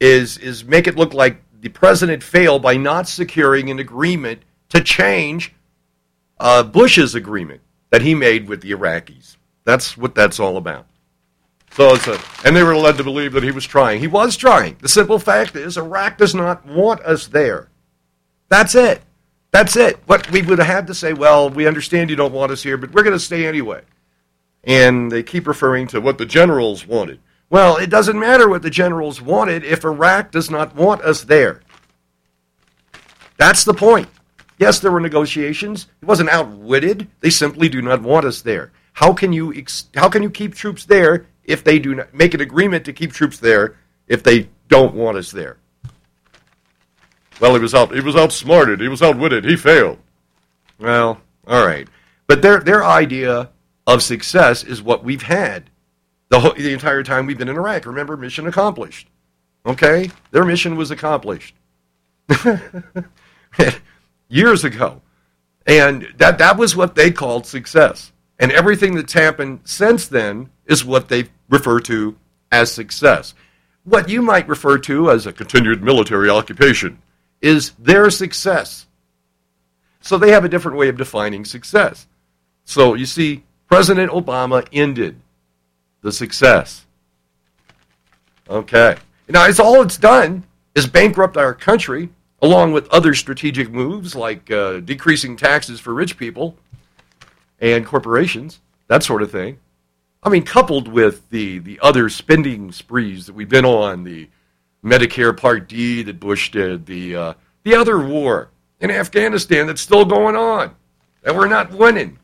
is 0.00 0.36
is 0.38 0.64
make 0.64 0.86
it 0.86 0.96
look 0.96 1.14
like 1.14 1.40
the 1.60 1.68
president 1.68 2.22
failed 2.22 2.62
by 2.62 2.76
not 2.76 3.08
securing 3.08 3.70
an 3.70 3.78
agreement 3.78 4.42
to 4.70 4.82
change 4.82 5.54
uh, 6.40 6.62
Bush's 6.62 7.14
agreement 7.14 7.60
that 7.90 8.02
he 8.02 8.14
made 8.14 8.48
with 8.48 8.62
the 8.62 8.72
Iraqis. 8.72 9.36
That's 9.64 9.96
what 9.96 10.14
that's 10.14 10.40
all 10.40 10.56
about. 10.56 10.86
So 11.72 11.94
it's 11.94 12.06
a, 12.08 12.18
and 12.44 12.56
they 12.56 12.62
were 12.62 12.76
led 12.76 12.96
to 12.96 13.04
believe 13.04 13.32
that 13.32 13.44
he 13.44 13.52
was 13.52 13.64
trying. 13.64 14.00
He 14.00 14.06
was 14.06 14.36
trying. 14.36 14.76
The 14.80 14.88
simple 14.88 15.18
fact 15.18 15.54
is, 15.54 15.76
Iraq 15.76 16.18
does 16.18 16.34
not 16.34 16.66
want 16.66 17.00
us 17.02 17.28
there. 17.28 17.68
That's 18.48 18.74
it. 18.74 19.02
That's 19.50 19.76
it. 19.76 19.98
What 20.06 20.30
we 20.30 20.42
would 20.42 20.58
have 20.58 20.66
had 20.66 20.86
to 20.88 20.94
say, 20.94 21.12
well, 21.12 21.50
we 21.50 21.66
understand 21.66 22.10
you 22.10 22.16
don't 22.16 22.32
want 22.32 22.52
us 22.52 22.62
here, 22.62 22.76
but 22.76 22.92
we're 22.92 23.02
going 23.02 23.16
to 23.16 23.20
stay 23.20 23.46
anyway. 23.46 23.82
And 24.64 25.10
they 25.10 25.22
keep 25.22 25.46
referring 25.46 25.86
to 25.88 26.00
what 26.00 26.18
the 26.18 26.26
generals 26.26 26.86
wanted. 26.86 27.20
Well, 27.50 27.76
it 27.76 27.88
doesn't 27.88 28.18
matter 28.18 28.48
what 28.48 28.62
the 28.62 28.70
generals 28.70 29.22
wanted 29.22 29.64
if 29.64 29.84
Iraq 29.84 30.32
does 30.32 30.50
not 30.50 30.74
want 30.74 31.00
us 31.02 31.22
there. 31.22 31.62
That's 33.38 33.64
the 33.64 33.72
point. 33.72 34.08
Yes, 34.58 34.80
there 34.80 34.90
were 34.90 35.00
negotiations. 35.00 35.86
It 36.02 36.06
wasn't 36.06 36.28
outwitted. 36.28 37.08
They 37.20 37.30
simply 37.30 37.68
do 37.68 37.80
not 37.80 38.02
want 38.02 38.26
us 38.26 38.42
there. 38.42 38.72
How 38.94 39.12
can 39.12 39.32
you 39.32 39.54
ex- 39.54 39.88
how 39.94 40.08
can 40.08 40.24
you 40.24 40.30
keep 40.30 40.54
troops 40.54 40.84
there 40.84 41.26
if 41.48 41.64
they 41.64 41.78
do 41.78 41.94
not 41.96 42.14
make 42.14 42.34
an 42.34 42.40
agreement 42.40 42.84
to 42.84 42.92
keep 42.92 43.12
troops 43.12 43.38
there 43.38 43.76
if 44.06 44.22
they 44.22 44.48
don't 44.68 44.94
want 44.94 45.16
us 45.16 45.32
there. 45.32 45.56
Well, 47.40 47.54
he 47.54 47.60
was 47.60 47.74
out. 47.74 47.92
He 47.92 48.00
was 48.00 48.16
outsmarted. 48.16 48.80
He 48.80 48.88
was 48.88 49.02
outwitted. 49.02 49.44
He 49.44 49.56
failed. 49.56 49.98
Well, 50.78 51.20
all 51.46 51.66
right, 51.66 51.88
but 52.26 52.42
their 52.42 52.60
their 52.60 52.84
idea 52.84 53.50
of 53.86 54.02
success 54.02 54.62
is 54.62 54.82
what 54.82 55.02
we've 55.02 55.22
had 55.22 55.70
the 56.28 56.40
whole, 56.40 56.52
the 56.52 56.72
entire 56.72 57.02
time 57.02 57.26
we've 57.26 57.38
been 57.38 57.48
in 57.48 57.56
Iraq. 57.56 57.86
Remember, 57.86 58.16
mission 58.16 58.46
accomplished. 58.46 59.08
Okay? 59.66 60.10
Their 60.30 60.44
mission 60.44 60.76
was 60.76 60.90
accomplished 60.90 61.54
years 64.28 64.64
ago. 64.64 65.00
And 65.66 66.08
that, 66.16 66.38
that 66.38 66.56
was 66.56 66.76
what 66.76 66.94
they 66.94 67.10
called 67.10 67.46
success. 67.46 68.12
And 68.38 68.52
everything 68.52 68.94
that's 68.94 69.12
happened 69.12 69.60
since 69.64 70.06
then 70.06 70.50
is 70.66 70.84
what 70.84 71.08
they 71.08 71.24
refer 71.48 71.80
to 71.80 72.16
as 72.52 72.72
success. 72.72 73.34
What 73.84 74.08
you 74.08 74.22
might 74.22 74.48
refer 74.48 74.78
to 74.78 75.10
as 75.10 75.26
a 75.26 75.32
continued 75.32 75.82
military 75.82 76.28
occupation 76.28 76.98
is 77.40 77.72
their 77.78 78.10
success. 78.10 78.86
So 80.00 80.18
they 80.18 80.30
have 80.30 80.44
a 80.44 80.48
different 80.48 80.78
way 80.78 80.88
of 80.88 80.96
defining 80.96 81.44
success. 81.44 82.06
So 82.64 82.94
you 82.94 83.06
see, 83.06 83.44
President 83.66 84.10
Obama 84.12 84.66
ended 84.72 85.20
the 86.02 86.12
success. 86.12 86.86
Okay. 88.48 88.96
Now, 89.28 89.46
it's 89.46 89.60
all 89.60 89.82
it's 89.82 89.98
done 89.98 90.44
is 90.74 90.86
bankrupt 90.86 91.36
our 91.36 91.52
country, 91.52 92.08
along 92.40 92.72
with 92.72 92.88
other 92.88 93.14
strategic 93.14 93.70
moves 93.70 94.14
like 94.14 94.50
uh, 94.50 94.80
decreasing 94.80 95.36
taxes 95.36 95.80
for 95.80 95.92
rich 95.92 96.16
people 96.16 96.56
and 97.60 97.84
corporations, 97.84 98.60
that 98.86 99.02
sort 99.02 99.22
of 99.22 99.30
thing. 99.30 99.58
I 100.22 100.28
mean, 100.30 100.42
coupled 100.42 100.88
with 100.88 101.28
the, 101.30 101.58
the 101.58 101.78
other 101.80 102.08
spending 102.08 102.72
sprees 102.72 103.26
that 103.26 103.34
we've 103.34 103.48
been 103.48 103.64
on, 103.64 104.04
the 104.04 104.28
Medicare 104.84 105.36
Part 105.36 105.68
D 105.68 106.02
that 106.02 106.20
Bush 106.20 106.50
did, 106.50 106.86
the, 106.86 107.16
uh, 107.16 107.34
the 107.62 107.74
other 107.74 107.98
war 107.98 108.50
in 108.80 108.90
Afghanistan 108.90 109.66
that's 109.66 109.80
still 109.80 110.04
going 110.04 110.36
on, 110.36 110.74
and 111.24 111.36
we're 111.36 111.48
not 111.48 111.72
winning. 111.72 112.18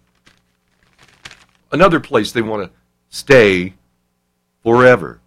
Another 1.71 2.01
place 2.01 2.33
they 2.33 2.43
want 2.43 2.65
to 2.65 2.77
stay 3.09 3.75
forever. 4.63 5.21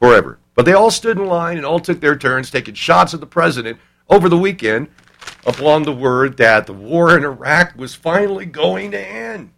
Forever. 0.00 0.38
But 0.54 0.64
they 0.64 0.72
all 0.72 0.90
stood 0.90 1.18
in 1.18 1.26
line 1.26 1.56
and 1.56 1.66
all 1.66 1.80
took 1.80 2.00
their 2.00 2.16
turns 2.16 2.50
taking 2.50 2.74
shots 2.74 3.14
at 3.14 3.20
the 3.20 3.26
president 3.26 3.78
over 4.08 4.28
the 4.28 4.38
weekend 4.38 4.88
upon 5.46 5.82
the 5.82 5.92
word 5.92 6.36
that 6.38 6.66
the 6.66 6.72
war 6.72 7.16
in 7.16 7.24
Iraq 7.24 7.76
was 7.76 7.94
finally 7.94 8.46
going 8.46 8.90
to 8.92 9.00
end. 9.00 9.50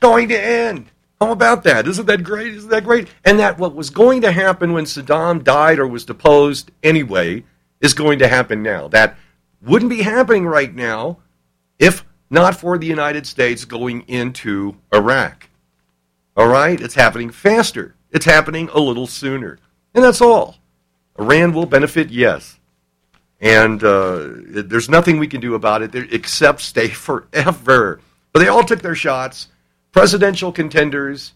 Going 0.00 0.28
to 0.28 0.40
end. 0.40 0.86
How 1.20 1.32
about 1.32 1.64
that? 1.64 1.88
Isn't 1.88 2.06
that 2.06 2.22
great? 2.22 2.54
Isn't 2.54 2.70
that 2.70 2.84
great? 2.84 3.08
And 3.24 3.38
that 3.40 3.58
what 3.58 3.74
was 3.74 3.90
going 3.90 4.20
to 4.22 4.30
happen 4.30 4.72
when 4.72 4.84
Saddam 4.84 5.42
died 5.42 5.78
or 5.78 5.86
was 5.86 6.04
deposed 6.04 6.70
anyway 6.82 7.44
is 7.80 7.94
going 7.94 8.20
to 8.20 8.28
happen 8.28 8.62
now. 8.62 8.88
That 8.88 9.16
wouldn't 9.60 9.90
be 9.90 10.02
happening 10.02 10.46
right 10.46 10.72
now 10.72 11.18
if 11.78 12.04
not 12.30 12.56
for 12.56 12.78
the 12.78 12.86
United 12.86 13.26
States 13.26 13.64
going 13.64 14.02
into 14.02 14.76
Iraq. 14.92 15.48
All 16.36 16.48
right? 16.48 16.80
It's 16.80 16.94
happening 16.94 17.30
faster. 17.30 17.94
It's 18.10 18.24
happening 18.24 18.68
a 18.72 18.80
little 18.80 19.06
sooner. 19.06 19.58
And 19.94 20.04
that's 20.04 20.20
all. 20.20 20.56
Iran 21.18 21.52
will 21.52 21.66
benefit, 21.66 22.10
yes. 22.10 22.58
And 23.40 23.82
uh, 23.82 24.28
there's 24.46 24.88
nothing 24.88 25.18
we 25.18 25.26
can 25.26 25.40
do 25.40 25.54
about 25.54 25.82
it 25.82 25.94
except 26.12 26.60
stay 26.60 26.88
forever. 26.88 28.00
But 28.32 28.40
they 28.40 28.48
all 28.48 28.64
took 28.64 28.82
their 28.82 28.94
shots. 28.94 29.48
Presidential 29.98 30.52
contenders, 30.52 31.32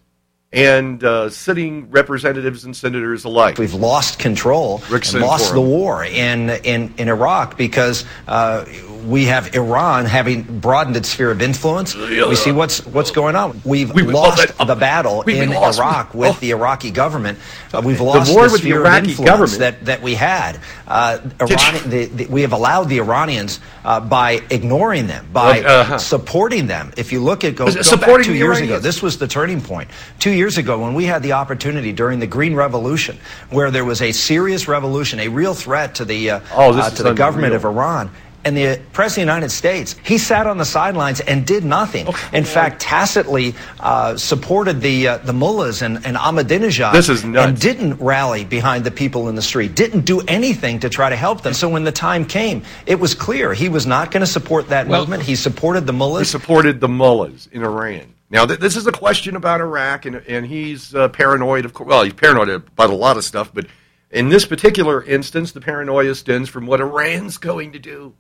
and 0.52 1.02
uh, 1.02 1.30
sitting 1.30 1.90
representatives 1.90 2.64
and 2.64 2.76
senators 2.76 3.24
alike. 3.24 3.58
We've 3.58 3.74
lost 3.74 4.18
control, 4.18 4.82
lost 5.14 5.54
the 5.54 5.60
war 5.60 6.04
in, 6.04 6.50
in, 6.50 6.92
in 6.98 7.08
Iraq 7.08 7.56
because 7.56 8.04
uh, 8.28 8.66
we 9.06 9.24
have 9.24 9.54
Iran 9.54 10.04
having 10.04 10.42
broadened 10.60 10.96
its 10.96 11.08
sphere 11.08 11.30
of 11.30 11.42
influence. 11.42 11.94
We 11.94 12.34
see 12.36 12.52
what's 12.52 12.84
what's 12.86 13.10
going 13.10 13.34
on. 13.34 13.60
We've 13.64 13.92
we, 13.92 14.02
lost 14.02 14.56
the 14.58 14.76
battle 14.76 15.24
we, 15.26 15.40
in 15.40 15.50
lost, 15.50 15.78
Iraq 15.78 16.14
with 16.14 16.36
oh. 16.36 16.40
the 16.40 16.50
Iraqi 16.50 16.90
government. 16.90 17.38
Uh, 17.72 17.82
we've 17.84 18.00
lost 18.00 18.30
the, 18.30 18.36
war 18.36 18.48
the 18.48 18.58
sphere 18.58 18.82
the 18.82 18.88
of 18.88 19.04
influence 19.04 19.30
government. 19.30 19.58
that, 19.60 19.84
that 19.86 20.02
we 20.02 20.14
had. 20.14 20.60
Uh, 20.86 21.18
Iran, 21.40 21.90
the, 21.90 22.04
the, 22.06 22.26
we 22.26 22.42
have 22.42 22.52
allowed 22.52 22.84
the 22.84 22.98
Iranians 22.98 23.60
uh, 23.84 24.00
by 24.00 24.42
ignoring 24.50 25.06
them, 25.06 25.26
by 25.32 25.62
uh-huh. 25.62 25.98
supporting 25.98 26.66
them. 26.66 26.92
If 26.96 27.12
you 27.12 27.22
look 27.22 27.44
at 27.44 27.56
go, 27.56 27.66
go 27.72 27.96
back 27.96 28.24
two 28.24 28.34
years 28.34 28.60
ago, 28.60 28.78
this 28.78 29.02
was 29.02 29.18
the 29.18 29.26
turning 29.26 29.60
point. 29.60 29.90
Two 30.18 30.30
years 30.30 30.41
ago, 30.58 30.78
when 30.78 30.94
we 30.94 31.04
had 31.04 31.22
the 31.22 31.32
opportunity 31.32 31.92
during 31.92 32.18
the 32.18 32.26
Green 32.26 32.54
Revolution, 32.54 33.18
where 33.50 33.70
there 33.70 33.84
was 33.84 34.02
a 34.02 34.12
serious 34.12 34.68
revolution, 34.68 35.20
a 35.20 35.28
real 35.28 35.54
threat 35.54 35.94
to 35.96 36.04
the 36.04 36.30
uh, 36.30 36.40
oh, 36.52 36.78
uh, 36.78 36.90
to 36.90 37.02
the 37.02 37.12
government 37.12 37.54
of 37.54 37.64
Iran 37.64 38.10
and 38.44 38.56
the 38.56 38.80
President 38.92 39.28
of 39.28 39.34
the 39.34 39.34
United 39.34 39.50
States, 39.50 39.96
he 40.04 40.18
sat 40.18 40.46
on 40.46 40.58
the 40.58 40.64
sidelines 40.64 41.20
and 41.20 41.46
did 41.46 41.64
nothing. 41.64 42.08
Okay. 42.08 42.38
In 42.38 42.44
fact, 42.44 42.80
tacitly 42.80 43.54
uh, 43.80 44.16
supported 44.16 44.80
the 44.80 45.08
uh, 45.08 45.18
the 45.18 45.32
mullahs 45.32 45.82
and, 45.82 46.04
and 46.04 46.16
Ahmadinejad. 46.16 46.92
This 46.92 47.08
is 47.08 47.24
nuts. 47.24 47.48
And 47.48 47.60
didn't 47.60 47.94
rally 47.94 48.44
behind 48.44 48.84
the 48.84 48.90
people 48.90 49.28
in 49.28 49.34
the 49.34 49.42
street. 49.42 49.74
Didn't 49.74 50.04
do 50.04 50.20
anything 50.22 50.80
to 50.80 50.88
try 50.88 51.08
to 51.08 51.16
help 51.16 51.42
them. 51.42 51.54
So 51.54 51.68
when 51.68 51.84
the 51.84 51.92
time 51.92 52.24
came, 52.24 52.62
it 52.86 52.98
was 52.98 53.14
clear 53.14 53.54
he 53.54 53.68
was 53.68 53.86
not 53.86 54.10
going 54.10 54.22
to 54.22 54.26
support 54.26 54.68
that 54.68 54.86
well, 54.86 55.00
movement. 55.00 55.22
He 55.22 55.36
supported 55.36 55.86
the 55.86 55.92
mullahs. 55.92 56.32
He 56.32 56.38
supported 56.38 56.80
the 56.80 56.88
mullahs 56.88 57.48
in 57.52 57.62
Iran. 57.62 58.12
Now, 58.32 58.46
th- 58.46 58.60
this 58.60 58.76
is 58.76 58.86
a 58.86 58.92
question 58.92 59.36
about 59.36 59.60
Iraq, 59.60 60.06
and, 60.06 60.16
and 60.16 60.46
he's 60.46 60.94
uh, 60.94 61.10
paranoid, 61.10 61.66
of 61.66 61.74
course. 61.74 61.86
Well, 61.86 62.02
he's 62.02 62.14
paranoid 62.14 62.48
about 62.48 62.88
a 62.88 62.94
lot 62.94 63.18
of 63.18 63.24
stuff, 63.24 63.52
but 63.52 63.66
in 64.10 64.30
this 64.30 64.46
particular 64.46 65.04
instance, 65.04 65.52
the 65.52 65.60
paranoia 65.60 66.14
stems 66.14 66.48
from 66.48 66.64
what 66.64 66.80
Iran's 66.80 67.36
going 67.36 67.72
to 67.72 67.78
do. 67.78 68.14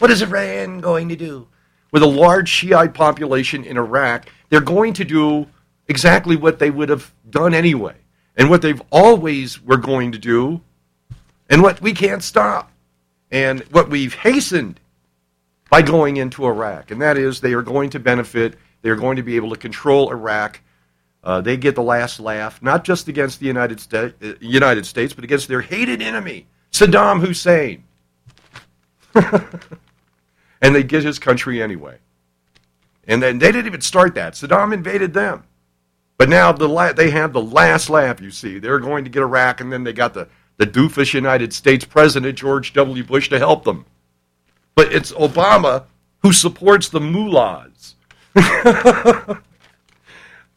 What 0.00 0.10
is 0.10 0.20
Iran 0.20 0.80
going 0.80 1.08
to 1.10 1.16
do? 1.16 1.46
With 1.92 2.02
a 2.02 2.06
large 2.06 2.48
Shiite 2.48 2.92
population 2.92 3.62
in 3.62 3.76
Iraq, 3.76 4.28
they're 4.48 4.60
going 4.60 4.94
to 4.94 5.04
do 5.04 5.46
exactly 5.86 6.34
what 6.34 6.58
they 6.58 6.70
would 6.70 6.88
have 6.88 7.12
done 7.28 7.54
anyway, 7.54 7.94
and 8.36 8.50
what 8.50 8.62
they've 8.62 8.82
always 8.90 9.62
were 9.62 9.76
going 9.76 10.10
to 10.10 10.18
do, 10.18 10.60
and 11.48 11.62
what 11.62 11.80
we 11.80 11.92
can't 11.92 12.24
stop, 12.24 12.72
and 13.30 13.60
what 13.70 13.88
we've 13.90 14.14
hastened 14.14 14.80
by 15.68 15.82
going 15.82 16.16
into 16.16 16.46
Iraq, 16.46 16.90
and 16.90 17.00
that 17.00 17.16
is 17.16 17.40
they 17.40 17.52
are 17.52 17.62
going 17.62 17.90
to 17.90 18.00
benefit. 18.00 18.58
They 18.82 18.90
are 18.90 18.96
going 18.96 19.16
to 19.16 19.22
be 19.22 19.36
able 19.36 19.50
to 19.50 19.56
control 19.56 20.10
Iraq. 20.10 20.60
Uh, 21.22 21.40
they 21.40 21.56
get 21.56 21.74
the 21.74 21.82
last 21.82 22.18
laugh, 22.18 22.62
not 22.62 22.84
just 22.84 23.08
against 23.08 23.40
the 23.40 23.46
United, 23.46 23.80
Sta- 23.80 24.12
uh, 24.22 24.32
United 24.40 24.86
States, 24.86 25.12
but 25.12 25.24
against 25.24 25.48
their 25.48 25.60
hated 25.60 26.00
enemy, 26.00 26.46
Saddam 26.72 27.20
Hussein. 27.20 27.84
and 30.62 30.74
they 30.74 30.82
get 30.82 31.04
his 31.04 31.18
country 31.18 31.62
anyway. 31.62 31.98
And 33.06 33.22
then 33.22 33.38
they 33.38 33.52
didn't 33.52 33.66
even 33.66 33.80
start 33.80 34.14
that. 34.14 34.34
Saddam 34.34 34.72
invaded 34.72 35.12
them. 35.12 35.44
But 36.16 36.28
now 36.28 36.52
the 36.52 36.68
la- 36.68 36.92
they 36.92 37.10
have 37.10 37.32
the 37.32 37.42
last 37.42 37.90
laugh, 37.90 38.20
you 38.20 38.30
see. 38.30 38.58
They're 38.58 38.78
going 38.78 39.04
to 39.04 39.10
get 39.10 39.22
Iraq, 39.22 39.60
and 39.60 39.72
then 39.72 39.84
they 39.84 39.92
got 39.92 40.14
the, 40.14 40.28
the 40.58 40.66
doofus 40.66 41.14
United 41.14 41.52
States 41.52 41.84
President 41.84 42.36
George 42.38 42.72
W. 42.72 43.02
Bush 43.04 43.28
to 43.30 43.38
help 43.38 43.64
them. 43.64 43.86
But 44.74 44.92
it's 44.92 45.12
Obama 45.12 45.84
who 46.22 46.32
supports 46.32 46.88
the 46.88 47.00
mullahs. 47.00 47.94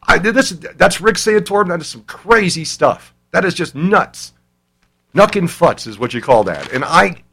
I, 0.06 0.18
this, 0.20 0.52
that's 0.52 1.02
Rick 1.02 1.16
Santorum. 1.16 1.70
That 1.70 1.82
is 1.82 1.88
some 1.88 2.04
crazy 2.04 2.66
stuff. 2.66 3.14
That 3.32 3.46
is 3.46 3.54
just 3.54 3.74
nuts. 3.76 4.34
Nuck 5.16 5.36
and 5.36 5.48
futz 5.48 5.88
is 5.88 5.98
what 5.98 6.14
you 6.14 6.22
call 6.22 6.44
that. 6.46 6.72
And 6.72 6.84
I, 6.84 7.24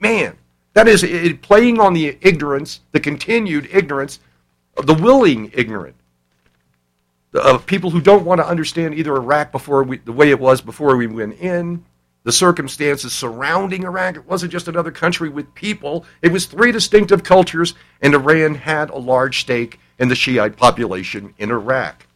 man, 0.00 0.36
that 0.74 0.88
is 0.88 1.02
it, 1.02 1.42
playing 1.42 1.80
on 1.80 1.94
the 1.94 2.18
ignorance, 2.20 2.80
the 2.92 3.00
continued 3.00 3.68
ignorance 3.72 4.20
of 4.76 4.86
the 4.86 4.94
willing 4.94 5.50
ignorant, 5.54 5.96
of 7.34 7.66
people 7.66 7.90
who 7.90 8.00
don't 8.00 8.24
want 8.24 8.40
to 8.40 8.46
understand 8.46 8.94
either 8.94 9.14
Iraq 9.16 9.52
before 9.52 9.82
we, 9.82 9.98
the 9.98 10.12
way 10.12 10.30
it 10.30 10.40
was 10.40 10.60
before 10.60 10.96
we 10.96 11.06
went 11.06 11.38
in, 11.40 11.84
the 12.26 12.32
circumstances 12.32 13.12
surrounding 13.12 13.84
Iraq. 13.84 14.16
It 14.16 14.26
wasn't 14.26 14.50
just 14.50 14.66
another 14.66 14.90
country 14.90 15.28
with 15.28 15.54
people. 15.54 16.04
It 16.22 16.32
was 16.32 16.46
three 16.46 16.72
distinctive 16.72 17.22
cultures, 17.22 17.74
and 18.02 18.14
Iran 18.14 18.56
had 18.56 18.90
a 18.90 18.98
large 18.98 19.38
stake 19.38 19.78
in 19.96 20.08
the 20.08 20.16
Shiite 20.16 20.56
population 20.56 21.34
in 21.38 21.52
Iraq. 21.52 22.08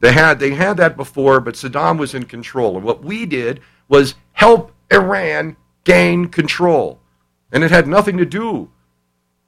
They 0.00 0.12
had, 0.12 0.38
they 0.38 0.50
had 0.50 0.76
that 0.76 0.98
before, 0.98 1.40
but 1.40 1.54
Saddam 1.54 1.98
was 1.98 2.14
in 2.14 2.24
control. 2.24 2.76
And 2.76 2.84
what 2.84 3.02
we 3.02 3.24
did 3.24 3.60
was 3.88 4.16
help 4.32 4.70
Iran 4.92 5.56
gain 5.84 6.28
control. 6.28 7.00
And 7.50 7.64
it 7.64 7.70
had 7.70 7.88
nothing 7.88 8.18
to 8.18 8.26
do 8.26 8.70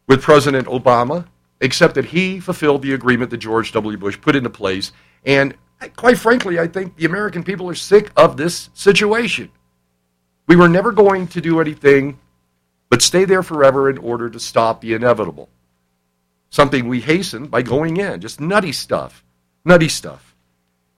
with 0.07 0.23
President 0.23 0.67
Obama, 0.67 1.27
except 1.61 1.95
that 1.97 2.07
he 2.07 2.41
fulfilled 2.41 2.81
the 2.81 2.95
agreement 2.95 3.31
that 3.33 3.37
George 3.37 3.71
W. 3.73 3.99
Bush 3.99 4.19
put 4.19 4.35
into 4.35 4.49
place. 4.49 4.93
And 5.27 5.55
quite 5.89 6.19
frankly, 6.19 6.59
I 6.59 6.67
think 6.67 6.97
the 6.97 7.07
American 7.07 7.43
people 7.43 7.69
are 7.69 7.75
sick 7.75 8.11
of 8.17 8.37
this 8.37 8.71
situation. 8.75 9.51
We 10.47 10.57
were 10.57 10.69
never 10.69 10.93
going 10.93 11.29
to 11.29 11.41
do 11.41 11.61
anything 11.61 12.19
but 12.91 13.01
stay 13.03 13.25
there 13.25 13.43
forever 13.43 13.89
in 13.89 13.99
order 13.99 14.29
to 14.29 14.39
stop 14.39 14.81
the 14.81 14.93
inevitable. 14.93 15.49
Something 16.51 16.89
we 16.89 17.01
hastened 17.01 17.51
by 17.51 17.63
going 17.63 17.97
in, 17.97 18.21
just 18.21 18.41
nutty 18.41 18.73
stuff. 18.73 19.25
Nutty 19.65 19.89
stuff 19.89 20.33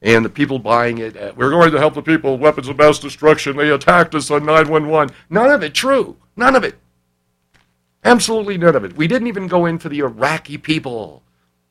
and 0.05 0.23
the 0.25 0.29
people 0.31 0.59
buying 0.59 0.99
it. 0.99 1.17
Uh, 1.17 1.33
We're 1.35 1.51
going 1.51 1.73
to 1.73 1.79
help 1.79 1.95
the 1.95 2.03
people, 2.03 2.39
weapons 2.39 2.69
of 2.69 2.77
mass 2.77 2.99
destruction. 2.99 3.57
They 3.57 3.71
attacked 3.71 4.15
us 4.15 4.31
on 4.31 4.45
911. 4.45 5.15
None 5.31 5.51
of 5.51 5.63
it 5.63 5.75
true. 5.75 6.17
None 6.37 6.55
of 6.55 6.63
it. 6.63 6.77
Absolutely 8.05 8.59
none 8.59 8.77
of 8.77 8.85
it. 8.85 8.97
We 8.97 9.09
didn't 9.09 9.29
even 9.29 9.47
go 9.47 9.65
in 9.65 9.79
for 9.79 9.89
the 9.89 10.01
Iraqi 10.01 10.59
people. 10.59 11.23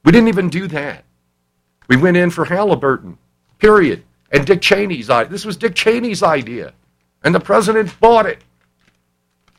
We 0.03 0.11
didn't 0.11 0.29
even 0.29 0.49
do 0.49 0.67
that. 0.67 1.05
We 1.93 2.01
went 2.01 2.17
in 2.17 2.31
for 2.31 2.45
Halliburton, 2.45 3.19
period. 3.59 4.03
and 4.31 4.47
Dick 4.47 4.61
Cheney's 4.61 5.11
idea. 5.11 5.29
This 5.29 5.45
was 5.45 5.55
Dick 5.55 5.75
Cheney's 5.75 6.23
idea, 6.23 6.73
and 7.23 7.35
the 7.35 7.39
president 7.39 7.99
bought 7.99 8.25
it. 8.25 8.43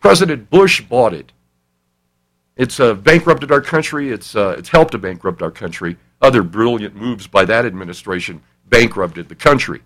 President 0.00 0.50
Bush 0.50 0.80
bought 0.80 1.14
it. 1.14 1.30
It's 2.56 2.80
uh, 2.80 2.94
bankrupted 2.94 3.52
our 3.52 3.60
country. 3.60 4.10
It's 4.10 4.34
uh, 4.34 4.56
it's 4.58 4.68
helped 4.68 4.90
to 4.92 4.98
bankrupt 4.98 5.42
our 5.42 5.52
country. 5.52 5.96
Other 6.20 6.42
brilliant 6.42 6.96
moves 6.96 7.28
by 7.28 7.44
that 7.44 7.64
administration 7.64 8.42
bankrupted 8.66 9.28
the 9.28 9.36
country. 9.36 9.82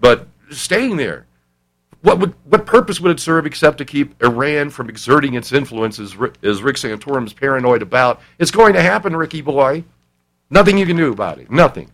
But 0.00 0.26
staying 0.50 0.96
there, 0.96 1.26
what 2.02 2.18
would 2.18 2.34
what 2.46 2.66
purpose 2.66 3.00
would 3.00 3.12
it 3.12 3.20
serve 3.20 3.46
except 3.46 3.78
to 3.78 3.84
keep 3.84 4.20
Iran 4.20 4.68
from 4.68 4.88
exerting 4.88 5.34
its 5.34 5.52
influence, 5.52 6.00
as, 6.00 6.16
as 6.42 6.60
Rick 6.64 6.76
Santorum's 6.76 7.32
paranoid 7.32 7.82
about? 7.82 8.20
It's 8.40 8.50
going 8.50 8.72
to 8.74 8.82
happen, 8.82 9.14
Ricky 9.14 9.42
boy. 9.42 9.84
Nothing 10.50 10.78
you 10.78 10.86
can 10.86 10.96
do 10.96 11.12
about 11.12 11.38
it. 11.38 11.50
Nothing. 11.50 11.90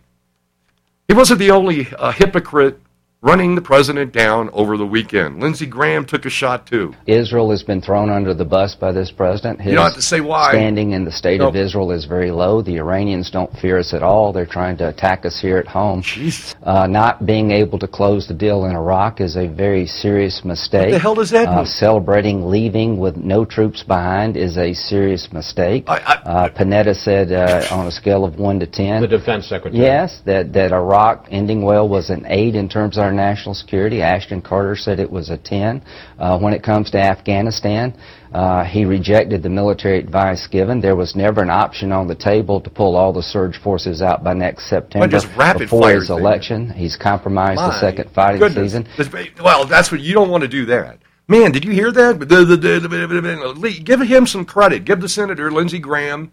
He 1.07 1.13
wasn't 1.13 1.39
the 1.39 1.51
only 1.51 1.87
uh, 1.97 2.11
hypocrite 2.11 2.79
running 3.23 3.55
the 3.55 3.61
president 3.61 4.11
down 4.11 4.49
over 4.51 4.75
the 4.75 4.85
weekend. 4.85 5.39
Lindsey 5.39 5.65
Graham 5.65 6.05
took 6.05 6.25
a 6.25 6.29
shot 6.29 6.67
too. 6.67 6.93
Israel 7.07 7.51
has 7.51 7.63
been 7.63 7.81
thrown 7.81 8.09
under 8.09 8.33
the 8.33 8.43
bus 8.43 8.75
by 8.75 8.91
this 8.91 9.11
president. 9.11 9.61
His 9.61 9.71
you 9.71 9.75
don't 9.77 9.85
have 9.85 9.95
to 9.95 10.01
say 10.01 10.19
why. 10.19 10.51
Standing 10.51 10.91
in 10.91 11.05
the 11.05 11.11
state 11.11 11.37
nope. 11.39 11.49
of 11.49 11.55
Israel 11.55 11.91
is 11.91 12.03
very 12.03 12.31
low. 12.31 12.61
The 12.61 12.77
Iranians 12.77 13.31
don't 13.31 13.51
fear 13.59 13.79
us 13.79 13.93
at 13.93 14.03
all. 14.03 14.33
They're 14.33 14.45
trying 14.45 14.75
to 14.77 14.89
attack 14.89 15.25
us 15.25 15.39
here 15.39 15.57
at 15.57 15.67
home. 15.67 16.03
Uh, 16.63 16.85
not 16.85 17.25
being 17.25 17.51
able 17.51 17.79
to 17.79 17.87
close 17.87 18.27
the 18.27 18.33
deal 18.33 18.65
in 18.65 18.75
Iraq 18.75 19.21
is 19.21 19.37
a 19.37 19.47
very 19.47 19.85
serious 19.85 20.43
mistake. 20.43 20.87
What 20.87 20.91
the 20.91 20.99
hell 20.99 21.15
does 21.15 21.31
that 21.31 21.47
uh, 21.47 21.57
mean? 21.57 21.65
Celebrating 21.65 22.49
leaving 22.49 22.97
with 22.97 23.15
no 23.15 23.45
troops 23.45 23.83
behind 23.83 24.35
is 24.35 24.57
a 24.57 24.73
serious 24.73 25.31
mistake. 25.31 25.85
I, 25.87 25.97
I, 25.97 26.13
uh, 26.29 26.49
Panetta 26.49 26.93
said 26.93 27.31
uh, 27.31 27.65
on 27.71 27.87
a 27.87 27.91
scale 27.91 28.25
of 28.25 28.37
1 28.37 28.59
to 28.59 28.67
10. 28.67 29.01
The 29.01 29.07
defense 29.07 29.47
secretary. 29.47 29.81
Yes, 29.81 30.21
that, 30.25 30.51
that 30.53 30.73
Iraq 30.73 31.27
ending 31.31 31.61
well 31.61 31.87
was 31.87 32.09
an 32.09 32.25
8 32.27 32.55
in 32.55 32.67
terms 32.67 32.97
of 32.97 33.03
our 33.03 33.12
national 33.13 33.55
security. 33.55 34.01
Ashton 34.01 34.41
Carter 34.41 34.75
said 34.75 34.99
it 34.99 35.09
was 35.09 35.29
a 35.29 35.37
10. 35.37 35.81
Uh, 36.19 36.39
when 36.39 36.53
it 36.53 36.63
comes 36.63 36.91
to 36.91 36.99
Afghanistan, 36.99 37.95
uh, 38.33 38.63
he 38.63 38.85
rejected 38.85 39.43
the 39.43 39.49
military 39.49 39.99
advice 39.99 40.47
given. 40.47 40.81
There 40.81 40.95
was 40.95 41.15
never 41.15 41.41
an 41.41 41.49
option 41.49 41.91
on 41.91 42.07
the 42.07 42.15
table 42.15 42.59
to 42.61 42.69
pull 42.69 42.95
all 42.95 43.13
the 43.13 43.23
surge 43.23 43.57
forces 43.61 44.01
out 44.01 44.23
by 44.23 44.33
next 44.33 44.69
September 44.69 45.07
before 45.57 45.91
his 45.91 46.09
election. 46.09 46.69
Thing. 46.69 46.77
He's 46.77 46.95
compromised 46.95 47.57
My 47.57 47.67
the 47.67 47.79
second 47.79 48.09
fighting 48.11 48.39
goodness. 48.39 48.73
season. 48.73 49.33
Well, 49.41 49.65
that's 49.65 49.91
what 49.91 50.01
you 50.01 50.13
don't 50.13 50.29
want 50.29 50.41
to 50.41 50.47
do 50.47 50.65
that. 50.65 50.99
Man, 51.27 51.51
did 51.51 51.63
you 51.63 51.71
hear 51.71 51.91
that? 51.91 53.83
Give 53.85 54.01
him 54.01 54.27
some 54.27 54.45
credit. 54.45 54.83
Give 54.85 54.99
the 54.99 55.07
Senator 55.07 55.51
Lindsey 55.51 55.79
Graham, 55.79 56.31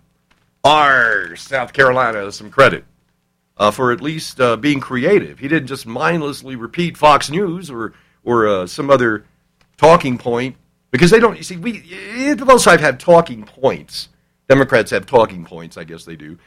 our 0.65 1.37
South 1.37 1.73
Carolina, 1.73 2.33
some 2.33 2.51
credit 2.51 2.85
uh, 3.61 3.71
for 3.71 3.93
at 3.93 4.01
least 4.01 4.41
uh, 4.41 4.57
being 4.57 4.81
creative. 4.81 5.39
He 5.39 5.47
didn't 5.47 5.69
just 5.69 5.87
mindlessly 5.87 6.57
repeat 6.57 6.97
Fox 6.97 7.31
News 7.31 7.71
or 7.71 7.93
or 8.25 8.49
uh, 8.49 8.67
some 8.67 8.91
other 8.91 9.27
talking 9.77 10.17
point 10.17 10.57
because 10.91 11.11
they 11.11 11.21
don't. 11.21 11.37
You 11.37 11.43
see, 11.43 11.59
we 11.59 12.35
both 12.35 12.63
sides 12.63 12.83
have 12.83 12.97
talking 12.97 13.45
points. 13.45 14.09
Democrats 14.49 14.91
have 14.91 15.07
talking 15.07 15.45
points, 15.45 15.77
I 15.77 15.85
guess 15.85 16.05
they 16.05 16.17
do, 16.17 16.39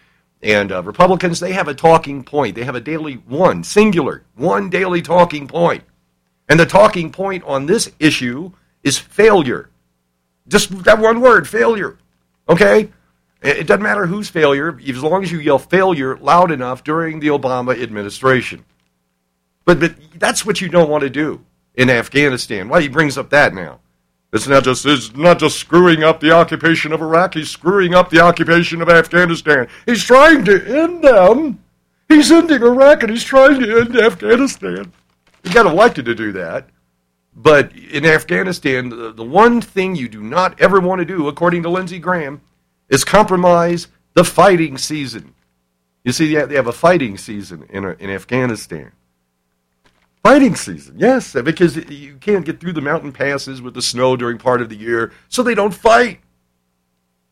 and 0.41 0.71
uh, 0.71 0.81
Republicans 0.81 1.39
they 1.39 1.53
have 1.53 1.67
a 1.67 1.75
talking 1.75 2.23
point. 2.23 2.55
They 2.55 2.63
have 2.63 2.75
a 2.75 2.81
daily 2.81 3.13
one 3.13 3.63
singular 3.63 4.23
one 4.35 4.71
daily 4.71 5.03
talking 5.03 5.47
point, 5.47 5.83
and 6.49 6.59
the 6.59 6.65
talking 6.65 7.11
point 7.11 7.43
on 7.43 7.67
this 7.67 7.91
issue 7.99 8.51
is 8.81 8.97
failure. 8.97 9.69
Just 10.47 10.83
that 10.83 10.97
one 10.97 11.21
word, 11.21 11.47
failure. 11.47 11.99
Okay. 12.49 12.89
It 13.43 13.67
doesn't 13.67 13.83
matter 13.83 14.05
whose 14.05 14.29
failure, 14.29 14.79
as 14.87 15.03
long 15.03 15.21
as 15.21 15.31
you 15.31 15.39
yell 15.39 15.59
failure 15.59 16.15
loud 16.17 16.49
enough 16.49 16.83
during 16.83 17.19
the 17.19 17.27
Obama 17.27 17.79
administration. 17.81 18.63
But, 19.65 19.81
but 19.81 19.95
that's 20.15 20.45
what 20.45 20.61
you 20.61 20.69
don't 20.69 20.89
want 20.89 21.03
to 21.03 21.09
do 21.09 21.43
in 21.75 21.89
Afghanistan. 21.89 22.69
Why 22.69 22.81
he 22.81 22.87
brings 22.87 23.17
up 23.17 23.29
that 23.31 23.53
now? 23.53 23.79
It's 24.31 24.47
not 24.47 24.63
just 24.63 24.85
it's 24.85 25.15
not 25.15 25.37
just 25.37 25.57
screwing 25.57 26.03
up 26.03 26.19
the 26.19 26.31
occupation 26.31 26.91
of 26.91 27.01
Iraq. 27.01 27.35
He's 27.35 27.51
screwing 27.51 27.93
up 27.93 28.09
the 28.09 28.21
occupation 28.21 28.81
of 28.81 28.89
Afghanistan. 28.89 29.67
He's 29.85 30.03
trying 30.03 30.43
to 30.45 30.81
end 30.81 31.03
them. 31.03 31.59
He's 32.09 32.31
ending 32.31 32.63
Iraq 32.63 33.03
and 33.03 33.11
he's 33.11 33.23
trying 33.23 33.59
to 33.59 33.81
end 33.81 33.95
Afghanistan. 33.95 34.91
He 35.43 35.53
got 35.53 35.67
elected 35.67 36.05
to 36.05 36.15
do 36.15 36.31
that. 36.31 36.69
But 37.35 37.75
in 37.75 38.05
Afghanistan, 38.05 38.89
the, 38.89 39.11
the 39.11 39.23
one 39.23 39.61
thing 39.61 39.95
you 39.95 40.07
do 40.07 40.21
not 40.21 40.59
ever 40.59 40.79
want 40.79 40.99
to 40.99 41.05
do, 41.05 41.27
according 41.27 41.63
to 41.63 41.69
Lindsey 41.69 41.99
Graham, 41.99 42.41
is 42.93 43.03
compromise 43.03 43.87
the 44.13 44.23
fighting 44.23 44.77
season. 44.77 45.33
You 46.03 46.11
see, 46.11 46.35
they 46.35 46.55
have 46.55 46.67
a 46.67 46.71
fighting 46.71 47.17
season 47.17 47.65
in, 47.71 47.83
in 47.83 48.11
Afghanistan. 48.11 48.91
Fighting 50.21 50.55
season, 50.55 50.95
yes, 50.99 51.33
because 51.33 51.75
you 51.89 52.17
can't 52.17 52.45
get 52.45 52.59
through 52.59 52.73
the 52.73 52.81
mountain 52.81 53.11
passes 53.11 53.61
with 53.61 53.73
the 53.73 53.81
snow 53.81 54.15
during 54.15 54.37
part 54.37 54.61
of 54.61 54.69
the 54.69 54.75
year, 54.75 55.11
so 55.27 55.41
they 55.41 55.55
don't 55.55 55.73
fight. 55.73 56.19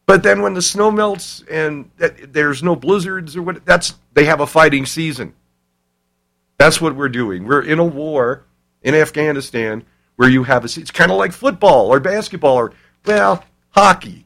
But 0.07 0.23
then 0.23 0.41
when 0.41 0.55
the 0.55 0.63
snow 0.63 0.89
melts 0.89 1.43
and 1.49 1.91
there's 1.97 2.63
no 2.63 2.75
blizzards 2.75 3.37
or 3.37 3.43
what, 3.43 3.63
that's 3.63 3.93
they 4.13 4.25
have 4.25 4.41
a 4.41 4.47
fighting 4.47 4.87
season. 4.87 5.35
That's 6.57 6.81
what 6.81 6.95
we're 6.95 7.07
doing. 7.09 7.45
We're 7.45 7.61
in 7.61 7.79
a 7.79 7.85
war 7.85 8.45
in 8.81 8.95
Afghanistan 8.95 9.85
where 10.15 10.27
you 10.29 10.43
have 10.43 10.63
a. 10.63 10.79
It's 10.79 10.91
kind 10.91 11.11
of 11.11 11.17
like 11.17 11.31
football 11.31 11.93
or 11.93 11.99
basketball 11.99 12.55
or 12.55 12.73
well 13.05 13.45
hockey. 13.69 14.25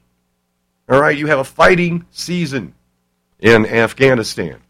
All 0.87 1.01
right, 1.01 1.17
you 1.17 1.27
have 1.27 1.39
a 1.39 1.43
fighting 1.43 2.05
season 2.11 2.75
in 3.39 3.65
Afghanistan. 3.65 4.61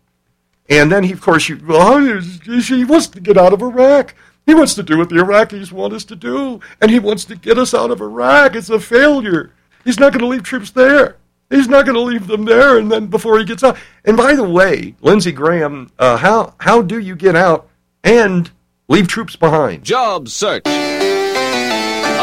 And 0.69 0.91
then, 0.91 1.03
he, 1.03 1.11
of 1.11 1.21
course, 1.21 1.49
you, 1.49 1.59
well, 1.65 1.99
he 1.99 2.83
wants 2.83 3.07
to 3.07 3.19
get 3.19 3.37
out 3.37 3.53
of 3.53 3.61
Iraq. 3.61 4.15
He 4.45 4.53
wants 4.53 4.73
to 4.75 4.83
do 4.83 4.97
what 4.97 5.09
the 5.09 5.15
Iraqis 5.15 5.71
want 5.71 5.93
us 5.93 6.05
to 6.05 6.15
do, 6.15 6.59
and 6.81 6.89
he 6.89 6.99
wants 6.99 7.25
to 7.25 7.35
get 7.35 7.57
us 7.57 7.73
out 7.73 7.91
of 7.91 8.01
Iraq. 8.01 8.55
It's 8.55 8.69
a 8.69 8.79
failure. 8.79 9.51
He's 9.83 9.99
not 9.99 10.13
going 10.13 10.21
to 10.21 10.27
leave 10.27 10.43
troops 10.43 10.71
there. 10.71 11.17
He's 11.49 11.67
not 11.67 11.85
going 11.85 11.95
to 11.95 12.01
leave 12.01 12.27
them 12.27 12.45
there, 12.45 12.77
and 12.77 12.91
then 12.91 13.07
before 13.07 13.37
he 13.37 13.45
gets 13.45 13.63
out. 13.63 13.77
And 14.03 14.17
by 14.17 14.33
the 14.33 14.43
way, 14.43 14.95
Lindsey 15.01 15.31
Graham, 15.31 15.91
uh, 15.99 16.17
how 16.17 16.55
how 16.59 16.81
do 16.81 16.97
you 16.97 17.15
get 17.15 17.35
out 17.35 17.69
and 18.03 18.49
leave 18.87 19.07
troops 19.07 19.35
behind? 19.35 19.83
Job 19.83 20.27
search 20.27 20.63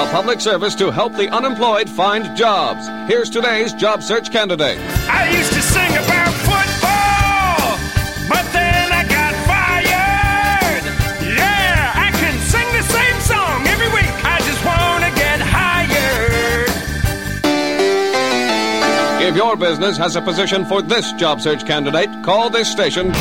a 0.02 0.10
public 0.10 0.40
service 0.40 0.74
to 0.74 0.90
help 0.90 1.12
the 1.14 1.28
unemployed 1.28 1.88
find 1.88 2.36
jobs. 2.36 2.88
Here's 3.08 3.30
today's 3.30 3.72
job 3.72 4.02
search 4.02 4.32
candidate. 4.32 4.78
I 5.08 5.30
used 5.30 5.52
to 5.52 5.62
sing 5.62 5.90
about 5.92 6.34
football, 6.42 7.78
but 8.28 8.44
then 8.52 8.90
I 8.90 9.04
got 9.06 9.34
fired. 9.46 10.82
Yeah, 11.22 11.92
I 11.94 12.10
can 12.18 12.36
sing 12.40 12.66
the 12.72 12.82
same 12.82 13.20
song 13.20 13.64
every 13.68 13.86
week. 13.88 14.10
I 14.24 14.38
just 14.40 14.64
want 14.64 15.04
to 15.04 15.10
get 15.20 15.40
hired. 15.40 16.68
If 19.22 19.36
your 19.36 19.56
business 19.56 19.96
has 19.98 20.16
a 20.16 20.20
position 20.20 20.64
for 20.64 20.82
this 20.82 21.12
job 21.12 21.40
search 21.40 21.64
candidate, 21.64 22.10
call 22.24 22.50
this 22.50 22.68
station 22.70 23.12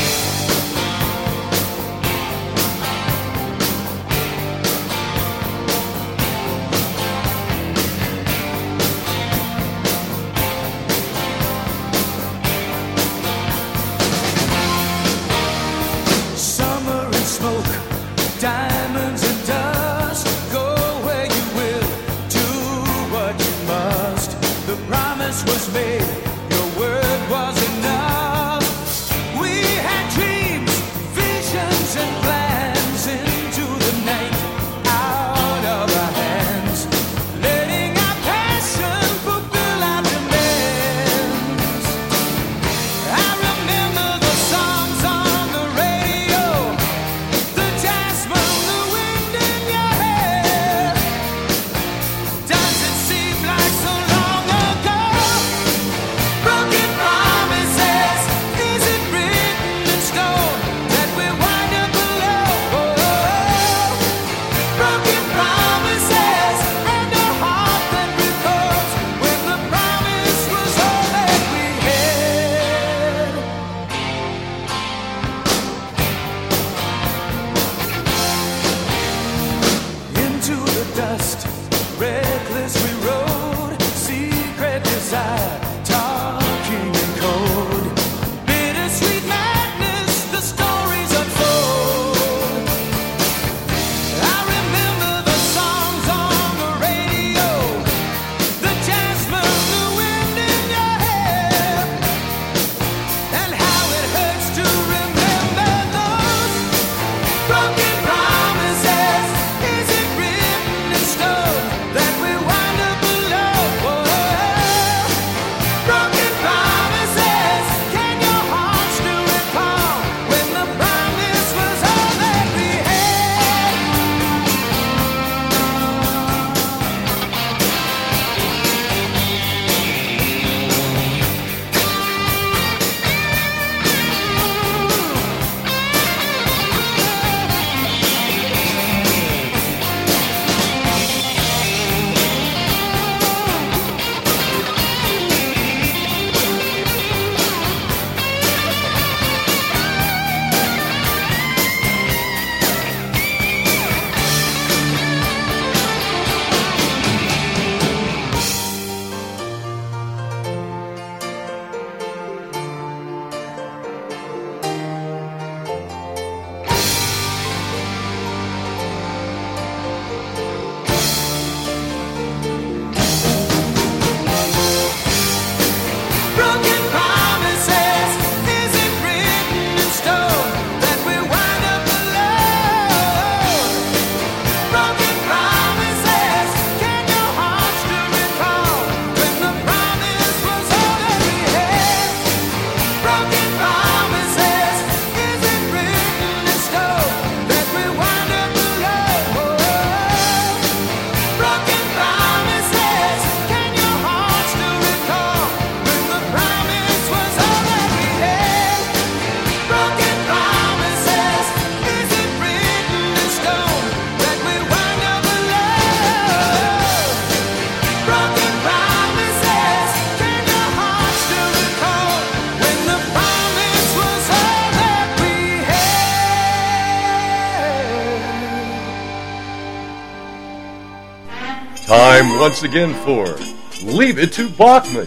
once 232.42 232.64
again 232.64 232.92
for 233.04 233.38
Leave 233.84 234.18
It 234.18 234.32
to 234.32 234.48
Bachmann, 234.48 235.06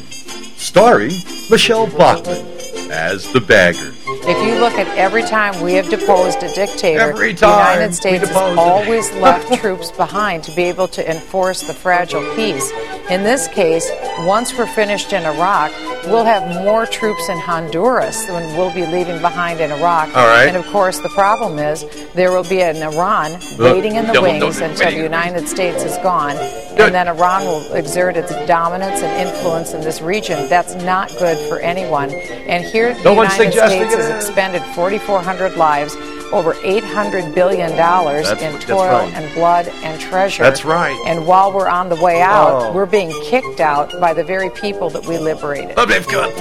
starring 0.56 1.12
Michelle 1.52 1.86
Bachmann 1.88 2.46
as 2.90 3.30
the 3.34 3.42
bagger. 3.42 3.94
If 4.08 4.48
you 4.48 4.58
look 4.62 4.72
at 4.76 4.88
every 4.98 5.22
time 5.22 5.62
we 5.62 5.74
have 5.74 5.90
deposed 5.90 6.42
a 6.44 6.54
dictator, 6.54 7.02
Every 7.02 7.34
the 7.34 7.46
United 7.46 7.94
States 7.94 8.26
has 8.26 8.58
always 8.58 9.12
left 9.16 9.54
troops 9.60 9.92
behind 9.92 10.46
to 10.46 10.56
be 10.56 10.64
able 10.64 10.88
to 10.88 11.12
enforce 11.12 11.62
the 11.62 11.74
fragile 11.74 12.24
peace. 12.38 12.72
In 13.10 13.24
this 13.24 13.50
case, 13.50 13.92
once 14.20 14.58
we're 14.58 14.66
finished 14.66 15.12
in 15.12 15.26
Iraq, 15.26 15.74
we'll 16.08 16.26
have 16.26 16.64
more 16.64 16.86
troops 16.86 17.28
in 17.30 17.38
Honduras 17.40 18.26
than 18.26 18.56
we'll 18.58 18.74
be 18.74 18.86
leaving 18.86 19.20
behind 19.22 19.60
in 19.60 19.72
Iraq. 19.72 20.10
All 20.16 20.28
right. 20.28 20.48
And 20.48 20.58
of 20.58 20.66
course, 20.68 21.00
the 21.00 21.10
problem 21.10 21.60
is 21.60 21.86
there 22.14 22.32
will 22.32 22.44
be 22.48 22.62
an 22.62 22.78
Iran 22.78 23.40
waiting 23.58 23.96
in 23.96 24.08
the 24.08 24.22
wings 24.22 24.60
until 24.62 24.86
waiting. 24.86 24.98
the 25.00 25.04
United 25.04 25.48
States 25.48 25.84
is 25.84 25.98
gone, 25.98 26.36
and 26.38 26.94
then 26.94 27.08
Iran 27.08 27.46
will 27.46 27.74
exert 27.74 28.18
its 28.18 28.32
dominance 28.48 29.02
and 29.02 29.28
influence 29.30 29.74
in 29.74 29.82
this 29.82 30.02
region. 30.02 30.48
That's 30.50 30.76
not 30.76 31.10
good 31.20 31.38
for 31.50 31.60
anyone. 31.60 32.10
And 32.12 32.64
here, 32.64 32.94
No 33.04 33.16
the 33.16 33.22
United 33.24 33.54
States 33.54 33.96
has 33.96 34.10
expended 34.26 34.62
4,400 34.76 35.56
lives, 35.58 35.96
over 36.34 36.54
$800 36.56 37.34
billion 37.36 37.76
That's- 37.76 38.42
in 38.42 38.60
toil 38.62 38.78
right. 38.90 39.14
and 39.14 39.34
blood 39.36 39.68
and 39.84 40.02
treasure. 40.02 40.44
That's 40.44 40.66
right. 40.66 41.00
And 41.06 41.26
while 41.28 41.52
we're 41.54 41.68
on 41.68 41.88
the 41.88 41.96
way 41.96 42.20
out, 42.22 42.36
Oh. 42.64 42.74
we're 42.74 42.88
being 42.88 43.12
kicked 43.24 43.60
out 43.60 43.92
by 44.02 44.14
the 44.14 44.24
very 44.24 44.50
people 44.50 44.90
that 44.90 45.06
we 45.06 45.18
liberated. 45.18 45.76
They've 45.96 46.08
got- 46.10 46.36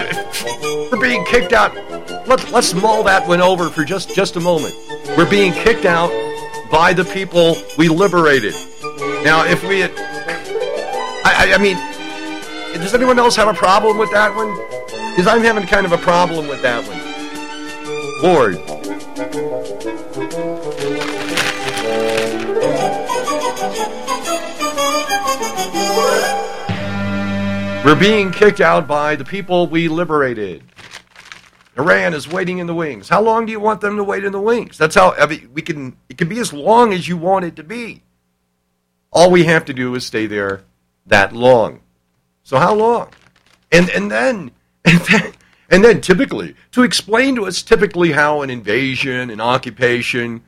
We're 0.91 1.01
being 1.01 1.25
kicked 1.27 1.53
out. 1.53 1.73
Let, 2.27 2.51
let's 2.51 2.75
mull 2.75 3.05
that 3.05 3.29
one 3.29 3.41
over 3.41 3.71
for 3.71 3.85
just, 3.85 4.13
just 4.13 4.35
a 4.35 4.41
moment. 4.41 4.75
We're 5.17 5.31
being 5.31 5.53
kicked 5.53 5.85
out 5.85 6.11
by 6.73 6.93
the 6.93 7.05
people 7.05 7.57
we 7.79 7.89
liberated. 7.89 8.53
Now, 9.23 9.45
if 9.45 9.63
we 9.63 9.79
had. 9.79 9.93
I, 11.25 11.53
I, 11.53 11.55
I 11.55 11.59
mean, 11.59 11.77
does 12.83 12.95
anyone 12.95 13.21
else 13.21 13.37
have 13.37 13.47
a 13.47 13.55
problem 13.55 13.97
with 13.97 14.11
that 14.11 14.35
one? 14.35 14.57
Because 15.13 15.29
I'm 15.29 15.43
having 15.43 15.69
kind 15.69 15.87
of 15.87 15.93
a 15.93 15.99
problem 15.99 16.49
with 16.49 16.61
that 16.63 16.85
one. 16.89 16.99
Lord. 18.25 18.59
We're 27.85 27.95
being 27.95 28.33
kicked 28.33 28.63
out 28.63 28.89
by 28.89 29.15
the 29.15 29.27
people 29.27 29.67
we 29.67 29.89
liberated. 29.89 30.63
Iran 31.77 32.15
is 32.15 32.27
waiting 32.27 32.57
in 32.57 32.67
the 32.67 32.75
wings. 32.75 33.11
How 33.11 33.21
long 33.21 33.45
do 33.45 33.53
you 33.53 33.61
want 33.61 33.83
them 33.83 33.99
to 33.99 34.05
wait 34.05 34.25
in 34.25 34.33
the 34.33 34.41
wings? 34.41 34.79
That's 34.79 34.95
how 34.95 35.13
I 35.13 35.27
mean, 35.27 35.51
we 35.53 35.61
can. 35.61 35.95
It 36.09 36.17
can 36.17 36.31
be 36.31 36.39
as 36.39 36.51
long 36.51 36.95
as 36.95 37.07
you 37.07 37.19
want 37.19 37.45
it 37.45 37.57
to 37.57 37.63
be. 37.63 38.03
All 39.13 39.31
we 39.31 39.45
have 39.45 39.67
to 39.67 39.75
do 39.75 39.95
is 39.97 40.07
stay 40.07 40.27
there 40.27 40.63
that 41.05 41.35
long. 41.35 41.81
So 42.43 42.57
how 42.57 42.75
long? 42.75 43.11
And 43.71 43.91
and 43.91 44.11
then 44.11 44.53
and 44.87 45.01
then 45.01 45.33
and 45.69 45.85
then 45.85 46.01
typically 46.01 46.57
to 46.73 46.85
explain 46.85 47.35
to 47.35 47.45
us 47.45 47.61
typically 47.61 48.13
how 48.13 48.41
an 48.41 48.49
invasion, 48.49 49.29
an 49.29 49.43
occupation, 49.43 50.43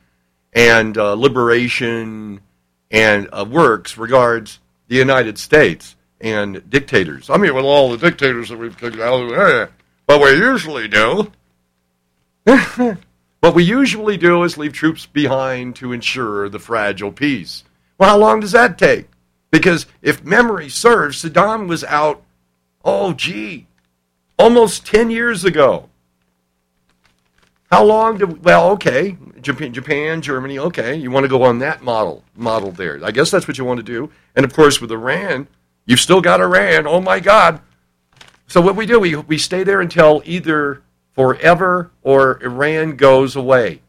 and 0.53 0.97
uh, 0.97 1.13
liberation 1.13 2.41
and 2.89 3.29
uh, 3.31 3.45
works 3.47 3.95
regards 3.95 4.57
the 4.87 4.95
United 4.95 5.37
States 5.37 5.96
and 6.19 6.67
dictators. 6.69 7.29
I 7.29 7.37
mean, 7.37 7.53
with 7.53 7.65
all 7.65 7.91
the 7.91 7.97
dictators 7.97 8.49
that 8.49 8.57
we've 8.57 8.77
kicked 8.77 8.99
out, 8.99 9.31
eh, 9.31 9.67
what 10.05 10.21
we 10.21 10.31
usually 10.31 10.87
do, 10.87 11.31
what 13.39 13.53
we 13.53 13.63
usually 13.63 14.17
do 14.17 14.43
is 14.43 14.57
leave 14.57 14.73
troops 14.73 15.05
behind 15.05 15.75
to 15.77 15.91
ensure 15.91 16.49
the 16.49 16.59
fragile 16.59 17.11
peace. 17.11 17.63
Well, 17.97 18.09
how 18.09 18.17
long 18.17 18.39
does 18.39 18.51
that 18.51 18.77
take? 18.77 19.07
Because 19.51 19.85
if 20.01 20.23
memory 20.23 20.69
serves, 20.69 21.23
Saddam 21.23 21.67
was 21.67 21.83
out, 21.83 22.23
oh, 22.83 23.13
gee, 23.13 23.67
almost 24.37 24.85
10 24.85 25.09
years 25.09 25.45
ago. 25.45 25.89
How 27.71 27.83
long 27.83 28.17
do 28.17 28.27
well? 28.27 28.69
Okay, 28.71 29.17
Japan, 29.41 29.73
Japan, 29.73 30.21
Germany. 30.21 30.57
Okay, 30.57 30.95
you 30.95 31.11
want 31.11 31.25
to 31.25 31.27
go 31.29 31.43
on 31.43 31.59
that 31.59 31.81
model 31.83 32.23
model 32.33 32.71
there? 32.71 32.99
I 33.03 33.11
guess 33.11 33.29
that's 33.29 33.45
what 33.45 33.57
you 33.57 33.65
want 33.65 33.79
to 33.79 33.83
do. 33.83 34.09
And 34.37 34.45
of 34.45 34.53
course, 34.53 34.79
with 34.79 34.89
Iran, 34.89 35.49
you've 35.87 35.99
still 35.99 36.21
got 36.21 36.39
Iran. 36.41 36.85
Oh 36.85 37.01
my 37.01 37.19
God! 37.19 37.59
So 38.45 38.61
what 38.61 38.75
we 38.75 38.85
do, 38.85 38.99
we 38.99 39.15
we 39.15 39.39
stay 39.39 39.63
there 39.63 39.81
until 39.81 40.21
either 40.23 40.83
forever 41.13 41.89
or 42.03 42.39
Iran 42.43 42.95
goes 42.95 43.35
away. 43.35 43.81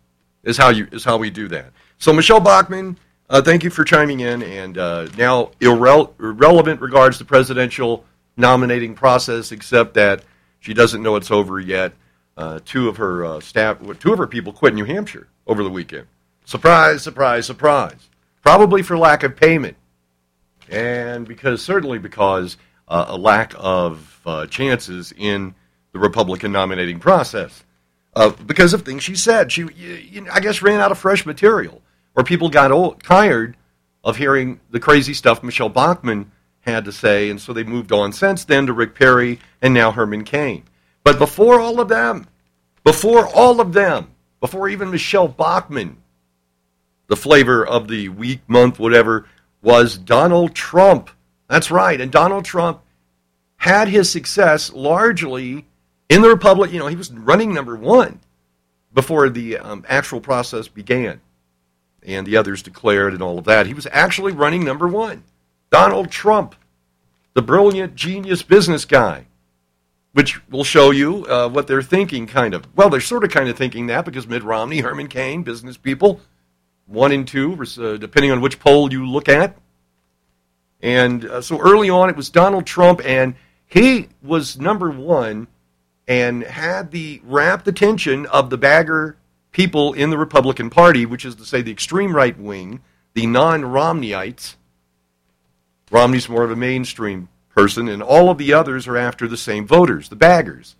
Is 0.42 0.56
how 0.56 0.70
you 0.70 0.88
is 0.90 1.04
how 1.04 1.18
we 1.18 1.28
do 1.28 1.48
that. 1.48 1.72
So 1.98 2.14
Michelle 2.14 2.40
Bachmann, 2.40 2.96
Uh, 3.30 3.42
thank 3.42 3.62
you 3.62 3.68
for 3.68 3.84
chiming 3.84 4.20
in. 4.20 4.42
And 4.42 4.78
uh, 4.78 5.08
now, 5.18 5.50
irre- 5.60 6.10
irrelevant 6.18 6.80
regards 6.80 7.18
the 7.18 7.26
presidential 7.26 8.04
nominating 8.38 8.94
process, 8.94 9.52
except 9.52 9.92
that 9.94 10.22
she 10.60 10.72
doesn't 10.72 11.02
know 11.02 11.16
it's 11.16 11.30
over 11.30 11.60
yet. 11.60 11.92
Uh, 12.38 12.60
two 12.64 12.88
of 12.88 12.96
her 12.96 13.24
uh, 13.26 13.40
staff, 13.40 13.76
two 13.98 14.12
of 14.12 14.18
her 14.18 14.26
people 14.26 14.52
quit 14.52 14.72
New 14.74 14.84
Hampshire 14.86 15.26
over 15.46 15.62
the 15.62 15.68
weekend. 15.68 16.06
Surprise, 16.46 17.02
surprise, 17.02 17.44
surprise. 17.44 18.08
Probably 18.42 18.80
for 18.80 18.96
lack 18.96 19.22
of 19.24 19.36
payment, 19.36 19.76
and 20.70 21.26
because 21.26 21.62
certainly 21.62 21.98
because 21.98 22.56
uh, 22.88 23.06
a 23.08 23.16
lack 23.16 23.54
of 23.56 24.20
uh, 24.26 24.46
chances 24.46 25.12
in 25.16 25.54
the 25.92 25.98
Republican 25.98 26.52
nominating 26.52 26.98
process. 26.98 27.64
Uh, 28.14 28.30
because 28.30 28.74
of 28.74 28.82
things 28.82 29.02
she 29.02 29.14
said, 29.14 29.52
she, 29.52 29.62
you, 29.62 29.68
you, 30.10 30.26
I 30.32 30.40
guess, 30.40 30.62
ran 30.62 30.80
out 30.80 30.90
of 30.90 30.98
fresh 30.98 31.24
material, 31.24 31.82
or 32.16 32.24
people 32.24 32.48
got 32.48 32.72
old, 32.72 33.02
tired 33.02 33.56
of 34.02 34.16
hearing 34.16 34.60
the 34.70 34.80
crazy 34.80 35.14
stuff 35.14 35.42
Michelle 35.42 35.68
Bachmann 35.68 36.30
had 36.60 36.84
to 36.84 36.92
say, 36.92 37.30
and 37.30 37.40
so 37.40 37.52
they 37.52 37.64
moved 37.64 37.92
on 37.92 38.12
since 38.12 38.44
then 38.44 38.66
to 38.66 38.72
Rick 38.72 38.94
Perry 38.94 39.38
and 39.62 39.72
now 39.72 39.92
Herman 39.92 40.24
Cain. 40.24 40.64
But 41.04 41.18
before 41.18 41.60
all 41.60 41.80
of 41.80 41.88
them, 41.88 42.26
before 42.84 43.26
all 43.26 43.60
of 43.60 43.72
them, 43.72 44.08
before 44.40 44.68
even 44.68 44.90
Michelle 44.90 45.28
Bachmann, 45.28 45.98
the 47.06 47.16
flavor 47.16 47.66
of 47.66 47.88
the 47.88 48.08
week, 48.08 48.40
month, 48.48 48.78
whatever, 48.78 49.26
was 49.62 49.98
Donald 49.98 50.54
Trump. 50.54 51.10
That's 51.48 51.70
right. 51.70 52.00
And 52.00 52.12
Donald 52.12 52.44
Trump 52.44 52.82
had 53.56 53.88
his 53.88 54.10
success 54.10 54.72
largely 54.72 55.66
in 56.08 56.22
the 56.22 56.28
Republic. 56.28 56.72
You 56.72 56.78
know, 56.78 56.86
he 56.86 56.96
was 56.96 57.12
running 57.12 57.52
number 57.52 57.76
one 57.76 58.20
before 58.92 59.28
the 59.28 59.58
um, 59.58 59.84
actual 59.88 60.20
process 60.20 60.68
began 60.68 61.20
and 62.02 62.26
the 62.26 62.36
others 62.36 62.62
declared 62.62 63.12
and 63.12 63.22
all 63.22 63.38
of 63.38 63.44
that. 63.44 63.66
He 63.66 63.74
was 63.74 63.86
actually 63.90 64.32
running 64.32 64.64
number 64.64 64.88
one. 64.88 65.24
Donald 65.70 66.10
Trump, 66.10 66.54
the 67.34 67.42
brilliant, 67.42 67.94
genius 67.94 68.42
business 68.42 68.84
guy, 68.84 69.26
which 70.12 70.40
will 70.48 70.64
show 70.64 70.90
you 70.90 71.26
uh, 71.26 71.48
what 71.48 71.66
they're 71.66 71.82
thinking, 71.82 72.26
kind 72.26 72.54
of. 72.54 72.66
Well, 72.74 72.88
they're 72.88 73.00
sort 73.00 73.24
of 73.24 73.30
kind 73.30 73.48
of 73.48 73.56
thinking 73.56 73.88
that 73.88 74.04
because 74.04 74.26
Mitt 74.26 74.42
Romney, 74.42 74.80
Herman 74.80 75.08
Cain, 75.08 75.42
business 75.42 75.76
people, 75.76 76.20
one 76.88 77.12
and 77.12 77.28
two, 77.28 77.52
uh, 77.78 77.96
depending 77.96 78.32
on 78.32 78.40
which 78.40 78.58
poll 78.58 78.92
you 78.92 79.06
look 79.06 79.28
at. 79.28 79.56
And 80.80 81.24
uh, 81.24 81.42
so 81.42 81.60
early 81.60 81.90
on, 81.90 82.08
it 82.08 82.16
was 82.16 82.30
Donald 82.30 82.66
Trump, 82.66 83.00
and 83.04 83.34
he 83.66 84.08
was 84.22 84.58
number 84.58 84.90
one 84.90 85.48
and 86.06 86.42
had 86.42 86.90
the 86.90 87.20
rapt 87.24 87.68
attention 87.68 88.26
of 88.26 88.48
the 88.48 88.56
bagger 88.56 89.16
people 89.52 89.92
in 89.92 90.10
the 90.10 90.18
Republican 90.18 90.70
Party, 90.70 91.04
which 91.04 91.24
is 91.24 91.34
to 91.36 91.44
say 91.44 91.60
the 91.60 91.70
extreme 91.70 92.16
right 92.16 92.38
wing, 92.38 92.80
the 93.14 93.26
non 93.26 93.62
Romneyites. 93.62 94.54
Romney's 95.90 96.28
more 96.28 96.44
of 96.44 96.50
a 96.50 96.56
mainstream 96.56 97.28
person, 97.54 97.88
and 97.88 98.02
all 98.02 98.30
of 98.30 98.38
the 98.38 98.52
others 98.52 98.86
are 98.86 98.96
after 98.96 99.26
the 99.26 99.36
same 99.36 99.66
voters, 99.66 100.08
the 100.08 100.16
baggers, 100.16 100.76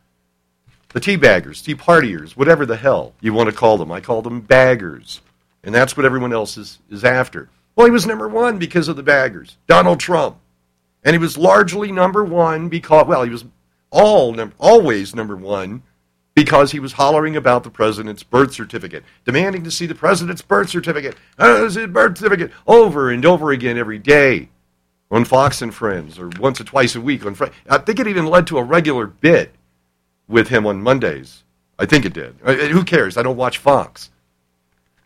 the 0.90 1.00
tea 1.00 1.16
baggers, 1.16 1.60
tea 1.60 1.74
partiers, 1.74 2.32
whatever 2.32 2.64
the 2.64 2.76
hell 2.76 3.14
you 3.20 3.32
want 3.32 3.50
to 3.50 3.54
call 3.54 3.78
them. 3.78 3.92
I 3.92 4.00
call 4.00 4.22
them 4.22 4.40
baggers. 4.40 5.20
And 5.64 5.74
that's 5.74 5.96
what 5.96 6.06
everyone 6.06 6.32
else 6.32 6.56
is, 6.56 6.78
is 6.90 7.04
after. 7.04 7.50
Well, 7.76 7.86
he 7.86 7.92
was 7.92 8.06
number 8.06 8.28
one 8.28 8.58
because 8.58 8.88
of 8.88 8.96
the 8.96 9.02
baggers, 9.02 9.56
Donald 9.66 10.00
Trump. 10.00 10.38
And 11.04 11.14
he 11.14 11.18
was 11.18 11.38
largely 11.38 11.92
number 11.92 12.24
one 12.24 12.68
because, 12.68 13.06
well, 13.06 13.22
he 13.22 13.30
was 13.30 13.44
all 13.90 14.32
num- 14.32 14.52
always 14.58 15.14
number 15.14 15.36
one 15.36 15.82
because 16.34 16.70
he 16.70 16.78
was 16.78 16.92
hollering 16.92 17.36
about 17.36 17.64
the 17.64 17.70
president's 17.70 18.22
birth 18.22 18.52
certificate, 18.52 19.04
demanding 19.24 19.64
to 19.64 19.70
see 19.70 19.86
the 19.86 19.94
president's 19.94 20.42
birth 20.42 20.68
certificate, 20.68 21.16
his 21.36 21.76
birth 21.88 22.18
certificate, 22.18 22.52
over 22.66 23.10
and 23.10 23.24
over 23.24 23.50
again 23.50 23.76
every 23.76 23.98
day 23.98 24.48
on 25.10 25.24
Fox 25.24 25.62
and 25.62 25.74
Friends, 25.74 26.18
or 26.18 26.30
once 26.38 26.60
or 26.60 26.64
twice 26.64 26.94
a 26.94 27.00
week 27.00 27.26
on 27.26 27.34
Friday. 27.34 27.54
I 27.68 27.78
think 27.78 27.98
it 27.98 28.06
even 28.06 28.26
led 28.26 28.46
to 28.48 28.58
a 28.58 28.62
regular 28.62 29.06
bit 29.06 29.52
with 30.28 30.48
him 30.48 30.66
on 30.66 30.82
Mondays. 30.82 31.42
I 31.78 31.86
think 31.86 32.04
it 32.04 32.12
did. 32.12 32.36
Who 32.44 32.84
cares? 32.84 33.16
I 33.16 33.22
don't 33.22 33.36
watch 33.36 33.58
Fox. 33.58 34.10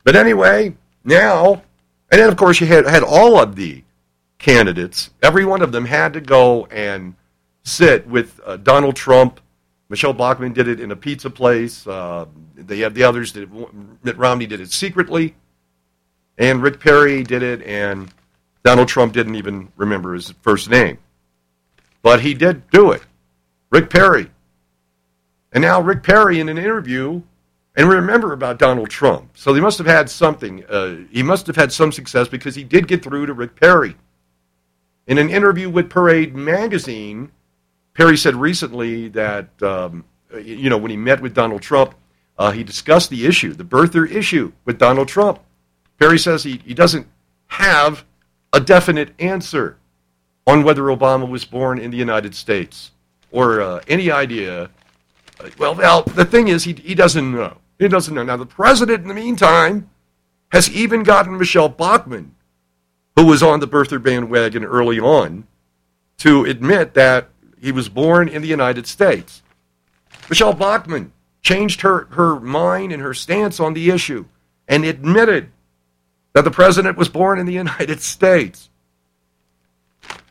But 0.05 0.17
anyway, 0.17 0.75
now, 1.05 1.63
and 2.11 2.21
then 2.21 2.29
of 2.29 2.37
course 2.37 2.61
you 2.61 2.67
had, 2.67 2.87
had 2.87 3.03
all 3.03 3.41
of 3.41 3.57
the 3.57 3.83
candidates. 4.39 5.11
Every 5.23 5.45
one 5.45 5.63
of 5.63 5.73
them 5.73 5.85
had 5.85 6.13
to 6.15 6.21
go 6.21 6.67
and 6.67 7.15
sit 7.63 8.07
with 8.07 8.41
uh, 8.45 8.57
Donald 8.57 8.97
Trump. 8.97 9.41
Michelle 9.89 10.13
Bachmann 10.13 10.53
did 10.53 10.69
it 10.69 10.81
in 10.81 10.91
a 10.91 10.97
pizza 10.97 11.31
place. 11.31 11.87
Uh, 11.87 12.27
they 12.57 12.79
had 12.79 12.95
the 12.95 13.05
others. 13.05 13.35
Mitt 14.03 14.17
Romney 14.17 14.47
did 14.47 14.61
it 14.61 14.73
secretly, 14.73 15.35
and 16.39 16.63
Rick 16.63 16.81
Perry 16.81 17.23
did 17.23 17.43
it, 17.43 17.63
and 17.63 18.13
Donald 18.65 18.89
Trump 18.89 19.13
didn't 19.13 19.35
even 19.37 19.69
remember 19.77 20.15
his 20.15 20.33
first 20.43 20.71
name, 20.71 20.99
but 22.03 22.21
he 22.21 22.35
did 22.35 22.69
do 22.71 22.93
it. 22.93 23.03
Rick 23.71 23.91
Perry. 23.91 24.31
And 25.53 25.63
now 25.63 25.81
Rick 25.81 26.03
Perry, 26.03 26.41
in 26.41 26.49
an 26.49 26.59
interview, 26.59 27.23
and 27.75 27.89
remember 27.89 28.33
about 28.33 28.59
Donald 28.59 28.91
Trump. 28.91 29.31
So 29.37 29.55
he 29.55 29.61
must 29.61 29.79
have 29.79 29.87
had 29.87 30.11
something. 30.11 30.65
Uh, 30.67 30.97
he 31.11 31.23
must 31.23 31.47
have 31.47 31.57
had 31.57 31.73
some 31.73 31.93
success 31.93 32.29
because 32.29 32.55
he 32.55 32.65
did 32.65 32.87
get 32.87 33.03
through 33.03 33.27
to 33.27 33.33
Rick 33.33 33.57
Perry. 33.57 33.97
In 35.07 35.19
an 35.19 35.31
interview 35.31 35.69
with 35.71 35.91
Parade 35.91 36.35
magazine, 36.35 37.33
Perry 37.95 38.17
said 38.17 38.35
recently 38.35 39.09
that, 39.09 39.49
um, 39.63 40.05
you 40.41 40.71
know, 40.71 40.79
when 40.79 40.91
he 40.91 40.97
met 40.97 41.21
with 41.21 41.35
Donald 41.35 41.63
Trump, 41.63 41.95
uh, 42.39 42.51
he 42.51 42.63
discussed 42.63 43.11
the 43.11 43.27
issue, 43.27 43.53
the 43.53 43.65
birther 43.65 44.11
issue 44.11 44.53
with 44.65 44.79
Donald 44.79 45.09
Trump. 45.09 45.41
Perry 45.99 46.19
says 46.19 46.43
he, 46.43 46.61
he 46.65 46.75
doesn't 46.75 47.07
have 47.49 48.05
a 48.53 48.61
definite 48.61 49.13
answer 49.19 49.77
on 50.47 50.63
whether 50.63 50.83
Obama 50.83 51.29
was 51.29 51.45
born 51.45 51.79
in 51.79 51.91
the 51.91 51.97
United 51.97 52.35
States 52.35 52.93
or 53.31 53.61
uh, 53.61 53.81
any 53.89 54.11
idea. 54.11 54.71
Uh, 55.41 55.49
well, 55.59 55.75
well, 55.75 56.03
the 56.03 56.25
thing 56.25 56.49
is, 56.49 56.65
he, 56.65 56.73
he 56.73 56.95
doesn't 56.95 57.33
know. 57.33 57.57
He 57.79 57.89
doesn't 57.89 58.15
know. 58.15 58.23
Now, 58.23 58.37
the 58.37 58.47
president, 58.47 59.03
in 59.03 59.09
the 59.09 59.15
meantime, 59.15 59.91
has 60.51 60.71
even 60.71 61.03
gotten 61.03 61.39
Michelle 61.39 61.69
Bachmann, 61.69 62.35
who 63.17 63.27
was 63.27 63.43
on 63.43 63.61
the 63.61 63.69
birther 63.69 64.03
bandwagon 64.03 64.65
early 64.65 65.01
on, 65.01 65.47
to 66.19 66.45
admit 66.45 66.95
that 66.95 67.31
he 67.61 67.73
was 67.73 67.89
born 67.89 68.29
in 68.29 68.43
the 68.43 68.49
United 68.49 68.87
States. 68.87 69.43
Michelle 70.29 70.53
Bachmann 70.53 71.13
changed 71.41 71.81
her, 71.81 72.05
her 72.13 72.39
mind 72.39 72.93
and 72.93 73.03
her 73.03 73.15
stance 73.15 73.59
on 73.59 73.75
the 73.75 73.91
issue 73.91 74.25
and 74.69 74.85
admitted 74.85 75.51
that 76.35 76.45
the 76.45 76.51
president 76.51 76.97
was 76.97 77.09
born 77.09 77.39
in 77.39 77.47
the 77.47 77.53
United 77.53 78.01
States. 78.03 78.71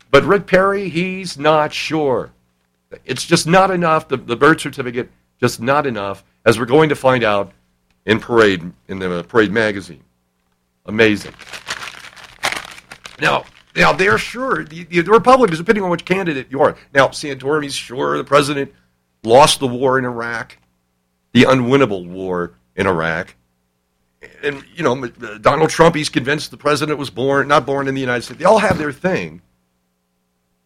But 0.09 0.23
Rick 0.23 0.47
Perry, 0.47 0.89
he's 0.89 1.37
not 1.37 1.73
sure. 1.73 2.31
It's 3.05 3.25
just 3.25 3.47
not 3.47 3.71
enough. 3.71 4.07
The, 4.07 4.17
the 4.17 4.35
birth 4.35 4.61
certificate, 4.61 5.09
just 5.39 5.61
not 5.61 5.87
enough 5.87 6.23
as 6.45 6.59
we're 6.59 6.65
going 6.65 6.89
to 6.89 6.95
find 6.95 7.23
out 7.23 7.51
in 8.05 8.19
Parade, 8.19 8.71
in 8.87 8.99
the 8.99 9.23
Parade 9.23 9.51
magazine. 9.51 10.03
Amazing. 10.85 11.33
Now, 13.19 13.45
now 13.75 13.93
they're 13.93 14.17
sure, 14.17 14.63
the, 14.63 14.83
the 14.83 15.11
Republicans, 15.11 15.59
depending 15.59 15.83
on 15.83 15.89
which 15.89 16.05
candidate 16.05 16.47
you 16.49 16.61
are. 16.61 16.75
Now, 16.93 17.09
Santorum, 17.09 17.63
he's 17.63 17.75
sure 17.75 18.17
the 18.17 18.23
president 18.23 18.73
lost 19.23 19.59
the 19.59 19.67
war 19.67 19.99
in 19.99 20.05
Iraq, 20.05 20.57
the 21.33 21.43
unwinnable 21.43 22.07
war 22.07 22.53
in 22.75 22.87
Iraq. 22.87 23.35
And, 24.43 24.63
you 24.75 24.83
know, 24.83 25.07
Donald 25.39 25.69
Trump, 25.69 25.95
he's 25.95 26.09
convinced 26.09 26.51
the 26.51 26.57
president 26.57 26.97
was 26.97 27.09
born, 27.09 27.47
not 27.47 27.65
born 27.65 27.87
in 27.87 27.95
the 27.95 28.01
United 28.01 28.23
States. 28.23 28.39
They 28.39 28.45
all 28.45 28.59
have 28.59 28.77
their 28.77 28.91
thing. 28.91 29.41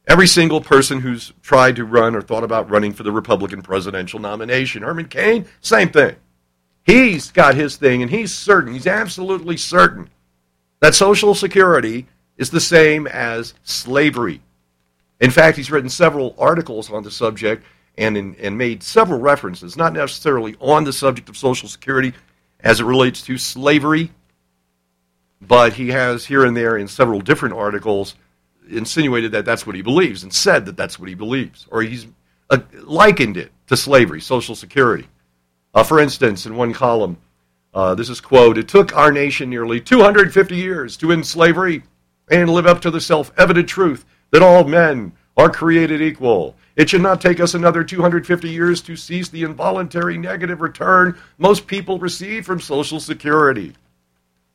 Every 0.08 0.28
single 0.28 0.62
person 0.62 1.00
who's 1.00 1.34
tried 1.42 1.76
to 1.78 1.86
run 1.86 2.16
or 2.16 2.22
thought 2.22 2.44
about 2.44 2.70
running 2.70 2.94
for 2.94 3.04
the 3.04 3.12
Republican 3.12 3.62
presidential 3.62 4.20
nomination, 4.20 4.84
Herman 4.84 5.08
Cain, 5.08 5.46
same 5.62 5.90
thing. 5.90 6.16
He's 6.84 7.32
got 7.32 7.56
his 7.56 7.78
thing, 7.78 8.04
and 8.04 8.12
he's 8.12 8.32
certain, 8.32 8.74
he's 8.74 8.86
absolutely 8.86 9.58
certain 9.58 10.10
that 10.80 10.94
Social 10.94 11.34
Security 11.34 12.06
is 12.38 12.52
the 12.52 12.60
same 12.60 13.08
as 13.08 13.56
slavery. 13.64 14.42
In 15.20 15.32
fact, 15.32 15.58
he's 15.58 15.72
written 15.72 15.90
several 15.90 16.36
articles 16.38 16.92
on 16.92 17.02
the 17.02 17.10
subject 17.10 17.64
and, 17.98 18.16
in, 18.16 18.36
and 18.36 18.58
made 18.58 18.84
several 18.84 19.20
references, 19.20 19.76
not 19.76 19.94
necessarily 19.94 20.56
on 20.60 20.84
the 20.84 20.94
subject 20.94 21.30
of 21.30 21.38
Social 21.38 21.68
Security 21.68 22.14
as 22.60 22.80
it 22.80 22.86
relates 22.86 23.24
to 23.24 23.38
slavery, 23.38 24.12
but 25.42 25.74
he 25.74 25.90
has 25.90 26.26
here 26.26 26.46
and 26.46 26.56
there 26.56 26.78
in 26.78 26.88
several 26.88 27.22
different 27.22 27.56
articles 27.56 28.16
insinuated 28.70 29.32
that 29.32 29.46
that's 29.46 29.66
what 29.66 29.76
he 29.76 29.82
believes 29.82 30.24
and 30.24 30.34
said 30.34 30.66
that 30.66 30.78
that's 30.78 31.00
what 31.00 31.10
he 31.10 31.16
believes, 31.16 31.68
or 31.70 31.82
he's 31.82 32.08
uh, 32.50 32.60
likened 32.84 33.38
it 33.38 33.52
to 33.68 33.78
slavery, 33.78 34.22
Social 34.22 34.56
Security. 34.56 35.08
Uh, 35.74 35.84
for 35.84 36.00
instance, 36.00 36.46
in 36.46 36.56
one 36.56 36.74
column, 36.74 37.18
uh, 37.74 37.96
this 37.96 38.10
is 38.10 38.22
quote: 38.22 38.58
"It 38.58 38.68
took 38.68 38.96
our 38.96 39.12
nation 39.12 39.50
nearly 39.50 39.82
250 39.82 40.56
years 40.56 40.98
to 40.98 41.12
end 41.12 41.26
slavery 41.26 41.84
and 42.30 42.50
live 42.50 42.66
up 42.66 42.82
to 42.82 42.92
the 42.92 43.02
self-evident 43.02 43.68
truth 43.70 44.06
that 44.32 44.42
all 44.42 44.64
men 44.64 45.12
are 45.38 45.50
created 45.50 46.02
equal. 46.02 46.56
It 46.76 46.90
should 46.90 47.02
not 47.02 47.22
take 47.22 47.40
us 47.40 47.54
another 47.54 47.84
250 47.84 48.50
years 48.50 48.82
to 48.82 48.96
cease 48.96 49.30
the 49.30 49.44
involuntary 49.44 50.18
negative 50.18 50.62
return 50.62 51.18
most 51.38 51.68
people 51.68 52.00
receive 52.00 52.46
from 52.46 52.60
Social 52.60 53.00
Security." 53.00 53.74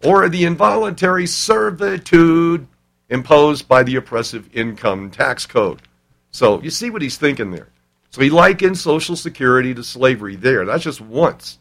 or 0.02 0.28
the 0.28 0.44
involuntary 0.44 1.26
servitude 1.26 2.66
imposed 3.10 3.68
by 3.68 3.82
the 3.82 3.96
oppressive 3.96 4.48
income 4.54 5.10
tax 5.10 5.44
code. 5.44 5.82
So 6.30 6.62
you 6.62 6.70
see 6.70 6.90
what 6.90 7.02
he's 7.02 7.18
thinking 7.18 7.50
there. 7.50 7.68
So 8.10 8.22
he 8.22 8.30
likens 8.30 8.80
Social 8.80 9.16
Security 9.16 9.74
to 9.74 9.84
slavery 9.84 10.36
there. 10.36 10.64
That's 10.64 10.84
just 10.84 11.00
once. 11.00 11.58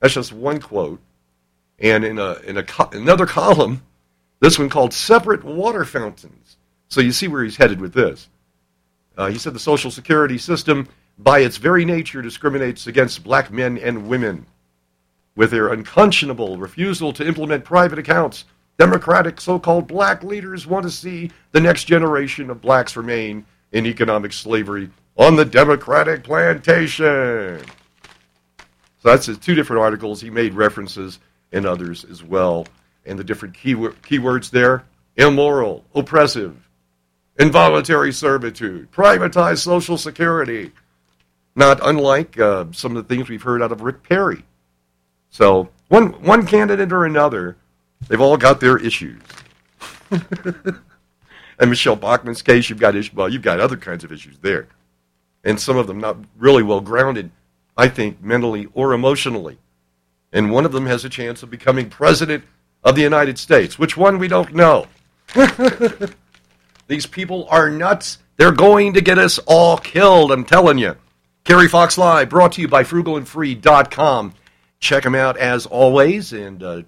That's 0.00 0.14
just 0.14 0.32
one 0.32 0.60
quote. 0.60 1.00
And 1.78 2.04
in, 2.04 2.18
a, 2.18 2.34
in 2.46 2.58
a 2.58 2.64
another 2.92 3.26
column, 3.26 3.82
this 4.40 4.58
one 4.58 4.68
called 4.68 4.92
Separate 4.92 5.42
Water 5.42 5.84
Fountains. 5.84 6.56
So 6.88 7.00
you 7.00 7.12
see 7.12 7.28
where 7.28 7.42
he's 7.42 7.56
headed 7.56 7.80
with 7.80 7.92
this. 7.94 8.28
Uh, 9.16 9.28
he 9.28 9.38
said 9.38 9.54
the 9.54 9.58
Social 9.58 9.90
Security 9.90 10.38
system, 10.38 10.88
by 11.18 11.40
its 11.40 11.56
very 11.56 11.84
nature, 11.84 12.20
discriminates 12.22 12.86
against 12.86 13.24
black 13.24 13.50
men 13.50 13.78
and 13.78 14.08
women. 14.08 14.46
With 15.36 15.50
their 15.50 15.72
unconscionable 15.72 16.58
refusal 16.58 17.12
to 17.14 17.26
implement 17.26 17.64
private 17.64 17.98
accounts, 17.98 18.44
Democratic 18.78 19.40
so 19.40 19.58
called 19.58 19.86
black 19.86 20.24
leaders 20.24 20.66
want 20.66 20.84
to 20.84 20.90
see 20.90 21.30
the 21.52 21.60
next 21.60 21.84
generation 21.84 22.50
of 22.50 22.60
blacks 22.60 22.96
remain 22.96 23.46
in 23.72 23.86
economic 23.86 24.32
slavery 24.32 24.90
on 25.16 25.36
the 25.36 25.44
Democratic 25.44 26.24
plantation. 26.24 27.60
So 28.98 29.10
that's 29.10 29.26
his 29.26 29.38
two 29.38 29.54
different 29.54 29.82
articles. 29.82 30.20
He 30.20 30.30
made 30.30 30.54
references 30.54 31.20
in 31.52 31.66
others 31.66 32.04
as 32.04 32.22
well. 32.22 32.66
And 33.06 33.18
the 33.18 33.24
different 33.24 33.54
keyword, 33.54 34.00
keywords 34.02 34.50
there 34.50 34.84
immoral, 35.16 35.84
oppressive, 35.94 36.68
involuntary 37.38 38.12
servitude, 38.12 38.90
privatized 38.90 39.58
Social 39.58 39.96
Security. 39.96 40.72
Not 41.54 41.78
unlike 41.86 42.38
uh, 42.38 42.64
some 42.72 42.96
of 42.96 43.06
the 43.06 43.14
things 43.14 43.28
we've 43.28 43.42
heard 43.42 43.62
out 43.62 43.70
of 43.70 43.82
Rick 43.82 44.02
Perry. 44.02 44.44
So, 45.30 45.68
one, 45.88 46.08
one 46.22 46.46
candidate 46.46 46.92
or 46.92 47.04
another, 47.04 47.56
they've 48.08 48.20
all 48.20 48.36
got 48.36 48.60
their 48.60 48.76
issues. 48.76 49.20
and 50.10 51.70
Michele 51.70 51.96
Bachmann's 51.96 52.42
case, 52.42 52.68
you've 52.68 52.80
got 52.80 52.96
issues. 52.96 53.14
Well, 53.14 53.28
you've 53.28 53.42
got 53.42 53.60
other 53.60 53.76
kinds 53.76 54.04
of 54.04 54.12
issues 54.12 54.38
there, 54.38 54.68
and 55.42 55.58
some 55.60 55.76
of 55.76 55.86
them 55.86 55.98
not 55.98 56.16
really 56.36 56.62
well 56.62 56.80
grounded, 56.80 57.30
I 57.76 57.88
think, 57.88 58.22
mentally 58.22 58.68
or 58.74 58.92
emotionally. 58.92 59.58
And 60.32 60.50
one 60.50 60.64
of 60.64 60.72
them 60.72 60.86
has 60.86 61.04
a 61.04 61.08
chance 61.08 61.42
of 61.42 61.50
becoming 61.50 61.88
president 61.88 62.44
of 62.82 62.96
the 62.96 63.02
United 63.02 63.38
States. 63.38 63.78
Which 63.78 63.96
one 63.96 64.18
we 64.18 64.28
don't 64.28 64.54
know. 64.54 64.86
These 66.86 67.06
people 67.06 67.46
are 67.50 67.70
nuts. 67.70 68.18
They're 68.36 68.52
going 68.52 68.94
to 68.94 69.00
get 69.00 69.18
us 69.18 69.38
all 69.46 69.78
killed. 69.78 70.32
I'm 70.32 70.44
telling 70.44 70.78
you. 70.78 70.96
Kerry 71.44 71.68
Fox 71.68 71.98
Live, 71.98 72.30
brought 72.30 72.52
to 72.52 72.62
you 72.62 72.68
by 72.68 72.84
FrugalAndFree.com. 72.84 74.34
Check 74.80 75.02
them 75.02 75.14
out 75.14 75.36
as 75.36 75.66
always, 75.66 76.32
and 76.32 76.62
uh, 76.62 76.82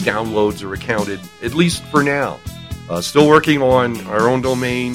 downloads 0.00 0.62
are 0.62 0.74
accounted, 0.74 1.20
at 1.42 1.54
least 1.54 1.82
for 1.84 2.02
now. 2.02 2.38
Uh, 2.88 3.00
still 3.00 3.28
working 3.28 3.62
on 3.62 4.00
our 4.06 4.28
own 4.28 4.42
domain. 4.42 4.94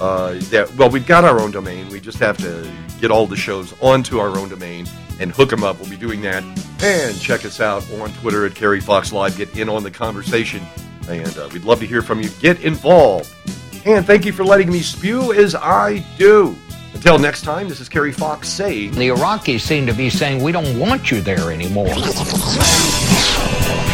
Uh, 0.00 0.34
that 0.50 0.72
well, 0.76 0.90
we've 0.90 1.06
got 1.06 1.24
our 1.24 1.40
own 1.40 1.50
domain. 1.50 1.88
We 1.88 2.00
just 2.00 2.18
have 2.18 2.36
to 2.38 2.70
get 3.00 3.10
all 3.10 3.26
the 3.26 3.36
shows 3.36 3.74
onto 3.80 4.18
our 4.18 4.38
own 4.38 4.48
domain 4.48 4.86
and 5.20 5.32
hook 5.32 5.50
them 5.50 5.64
up. 5.64 5.78
We'll 5.78 5.90
be 5.90 5.96
doing 5.96 6.20
that. 6.22 6.42
And 6.82 7.20
check 7.20 7.44
us 7.44 7.60
out 7.60 7.88
on 7.92 8.12
Twitter 8.14 8.46
at 8.46 8.54
Kerry 8.54 8.80
Fox 8.80 9.12
Live. 9.12 9.36
Get 9.36 9.56
in 9.56 9.68
on 9.68 9.82
the 9.82 9.90
conversation, 9.90 10.64
and 11.08 11.38
uh, 11.38 11.48
we'd 11.52 11.64
love 11.64 11.80
to 11.80 11.86
hear 11.86 12.02
from 12.02 12.20
you. 12.20 12.30
Get 12.40 12.62
involved. 12.62 13.32
And 13.84 14.06
thank 14.06 14.24
you 14.24 14.32
for 14.32 14.44
letting 14.44 14.70
me 14.70 14.80
spew 14.80 15.32
as 15.32 15.54
I 15.54 16.04
do. 16.18 16.56
Until 16.94 17.18
next 17.18 17.42
time, 17.42 17.68
this 17.68 17.80
is 17.80 17.88
Kerry 17.88 18.12
Fox 18.12 18.48
saying. 18.48 18.92
The 18.92 19.08
Iraqis 19.08 19.60
seem 19.60 19.86
to 19.86 19.92
be 19.92 20.10
saying, 20.10 20.42
we 20.42 20.52
don't 20.52 20.78
want 20.78 21.10
you 21.10 21.20
there 21.20 21.52
anymore. 21.52 21.88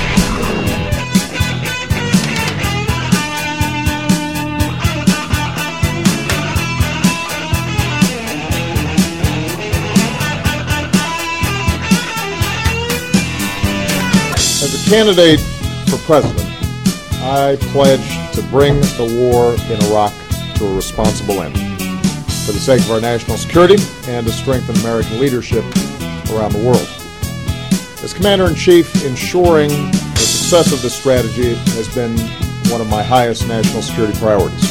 candidate 14.84 15.40
for 15.88 15.96
president, 16.04 16.46
I 17.22 17.56
pledge 17.72 18.34
to 18.34 18.42
bring 18.50 18.80
the 18.80 19.16
war 19.18 19.54
in 19.72 19.82
Iraq 19.90 20.12
to 20.56 20.66
a 20.66 20.76
responsible 20.76 21.40
end 21.40 21.56
for 22.44 22.52
the 22.52 22.60
sake 22.60 22.80
of 22.82 22.90
our 22.90 23.00
national 23.00 23.38
security 23.38 23.76
and 24.06 24.26
to 24.26 24.32
strengthen 24.32 24.76
American 24.76 25.18
leadership 25.18 25.64
around 26.30 26.52
the 26.52 26.62
world. 26.62 26.86
As 28.04 28.12
Commander 28.12 28.46
in 28.46 28.54
Chief, 28.54 29.06
ensuring 29.06 29.70
the 29.70 30.16
success 30.18 30.70
of 30.70 30.82
this 30.82 30.94
strategy 30.94 31.54
has 31.54 31.92
been 31.94 32.18
one 32.70 32.82
of 32.82 32.88
my 32.88 33.02
highest 33.02 33.48
national 33.48 33.80
security 33.80 34.18
priorities. 34.18 34.70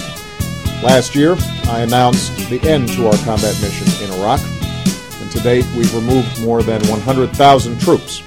Last 0.84 1.16
year, 1.16 1.36
I 1.66 1.80
announced 1.82 2.50
the 2.50 2.62
end 2.70 2.90
to 2.90 3.08
our 3.08 3.18
combat 3.26 3.60
mission 3.62 3.88
in 4.06 4.14
Iraq, 4.20 4.42
and 5.22 5.32
to 5.32 5.40
date, 5.40 5.66
we've 5.76 5.94
removed 5.96 6.40
more 6.42 6.62
than 6.62 6.86
100,000 6.88 7.82
troops 7.82 8.22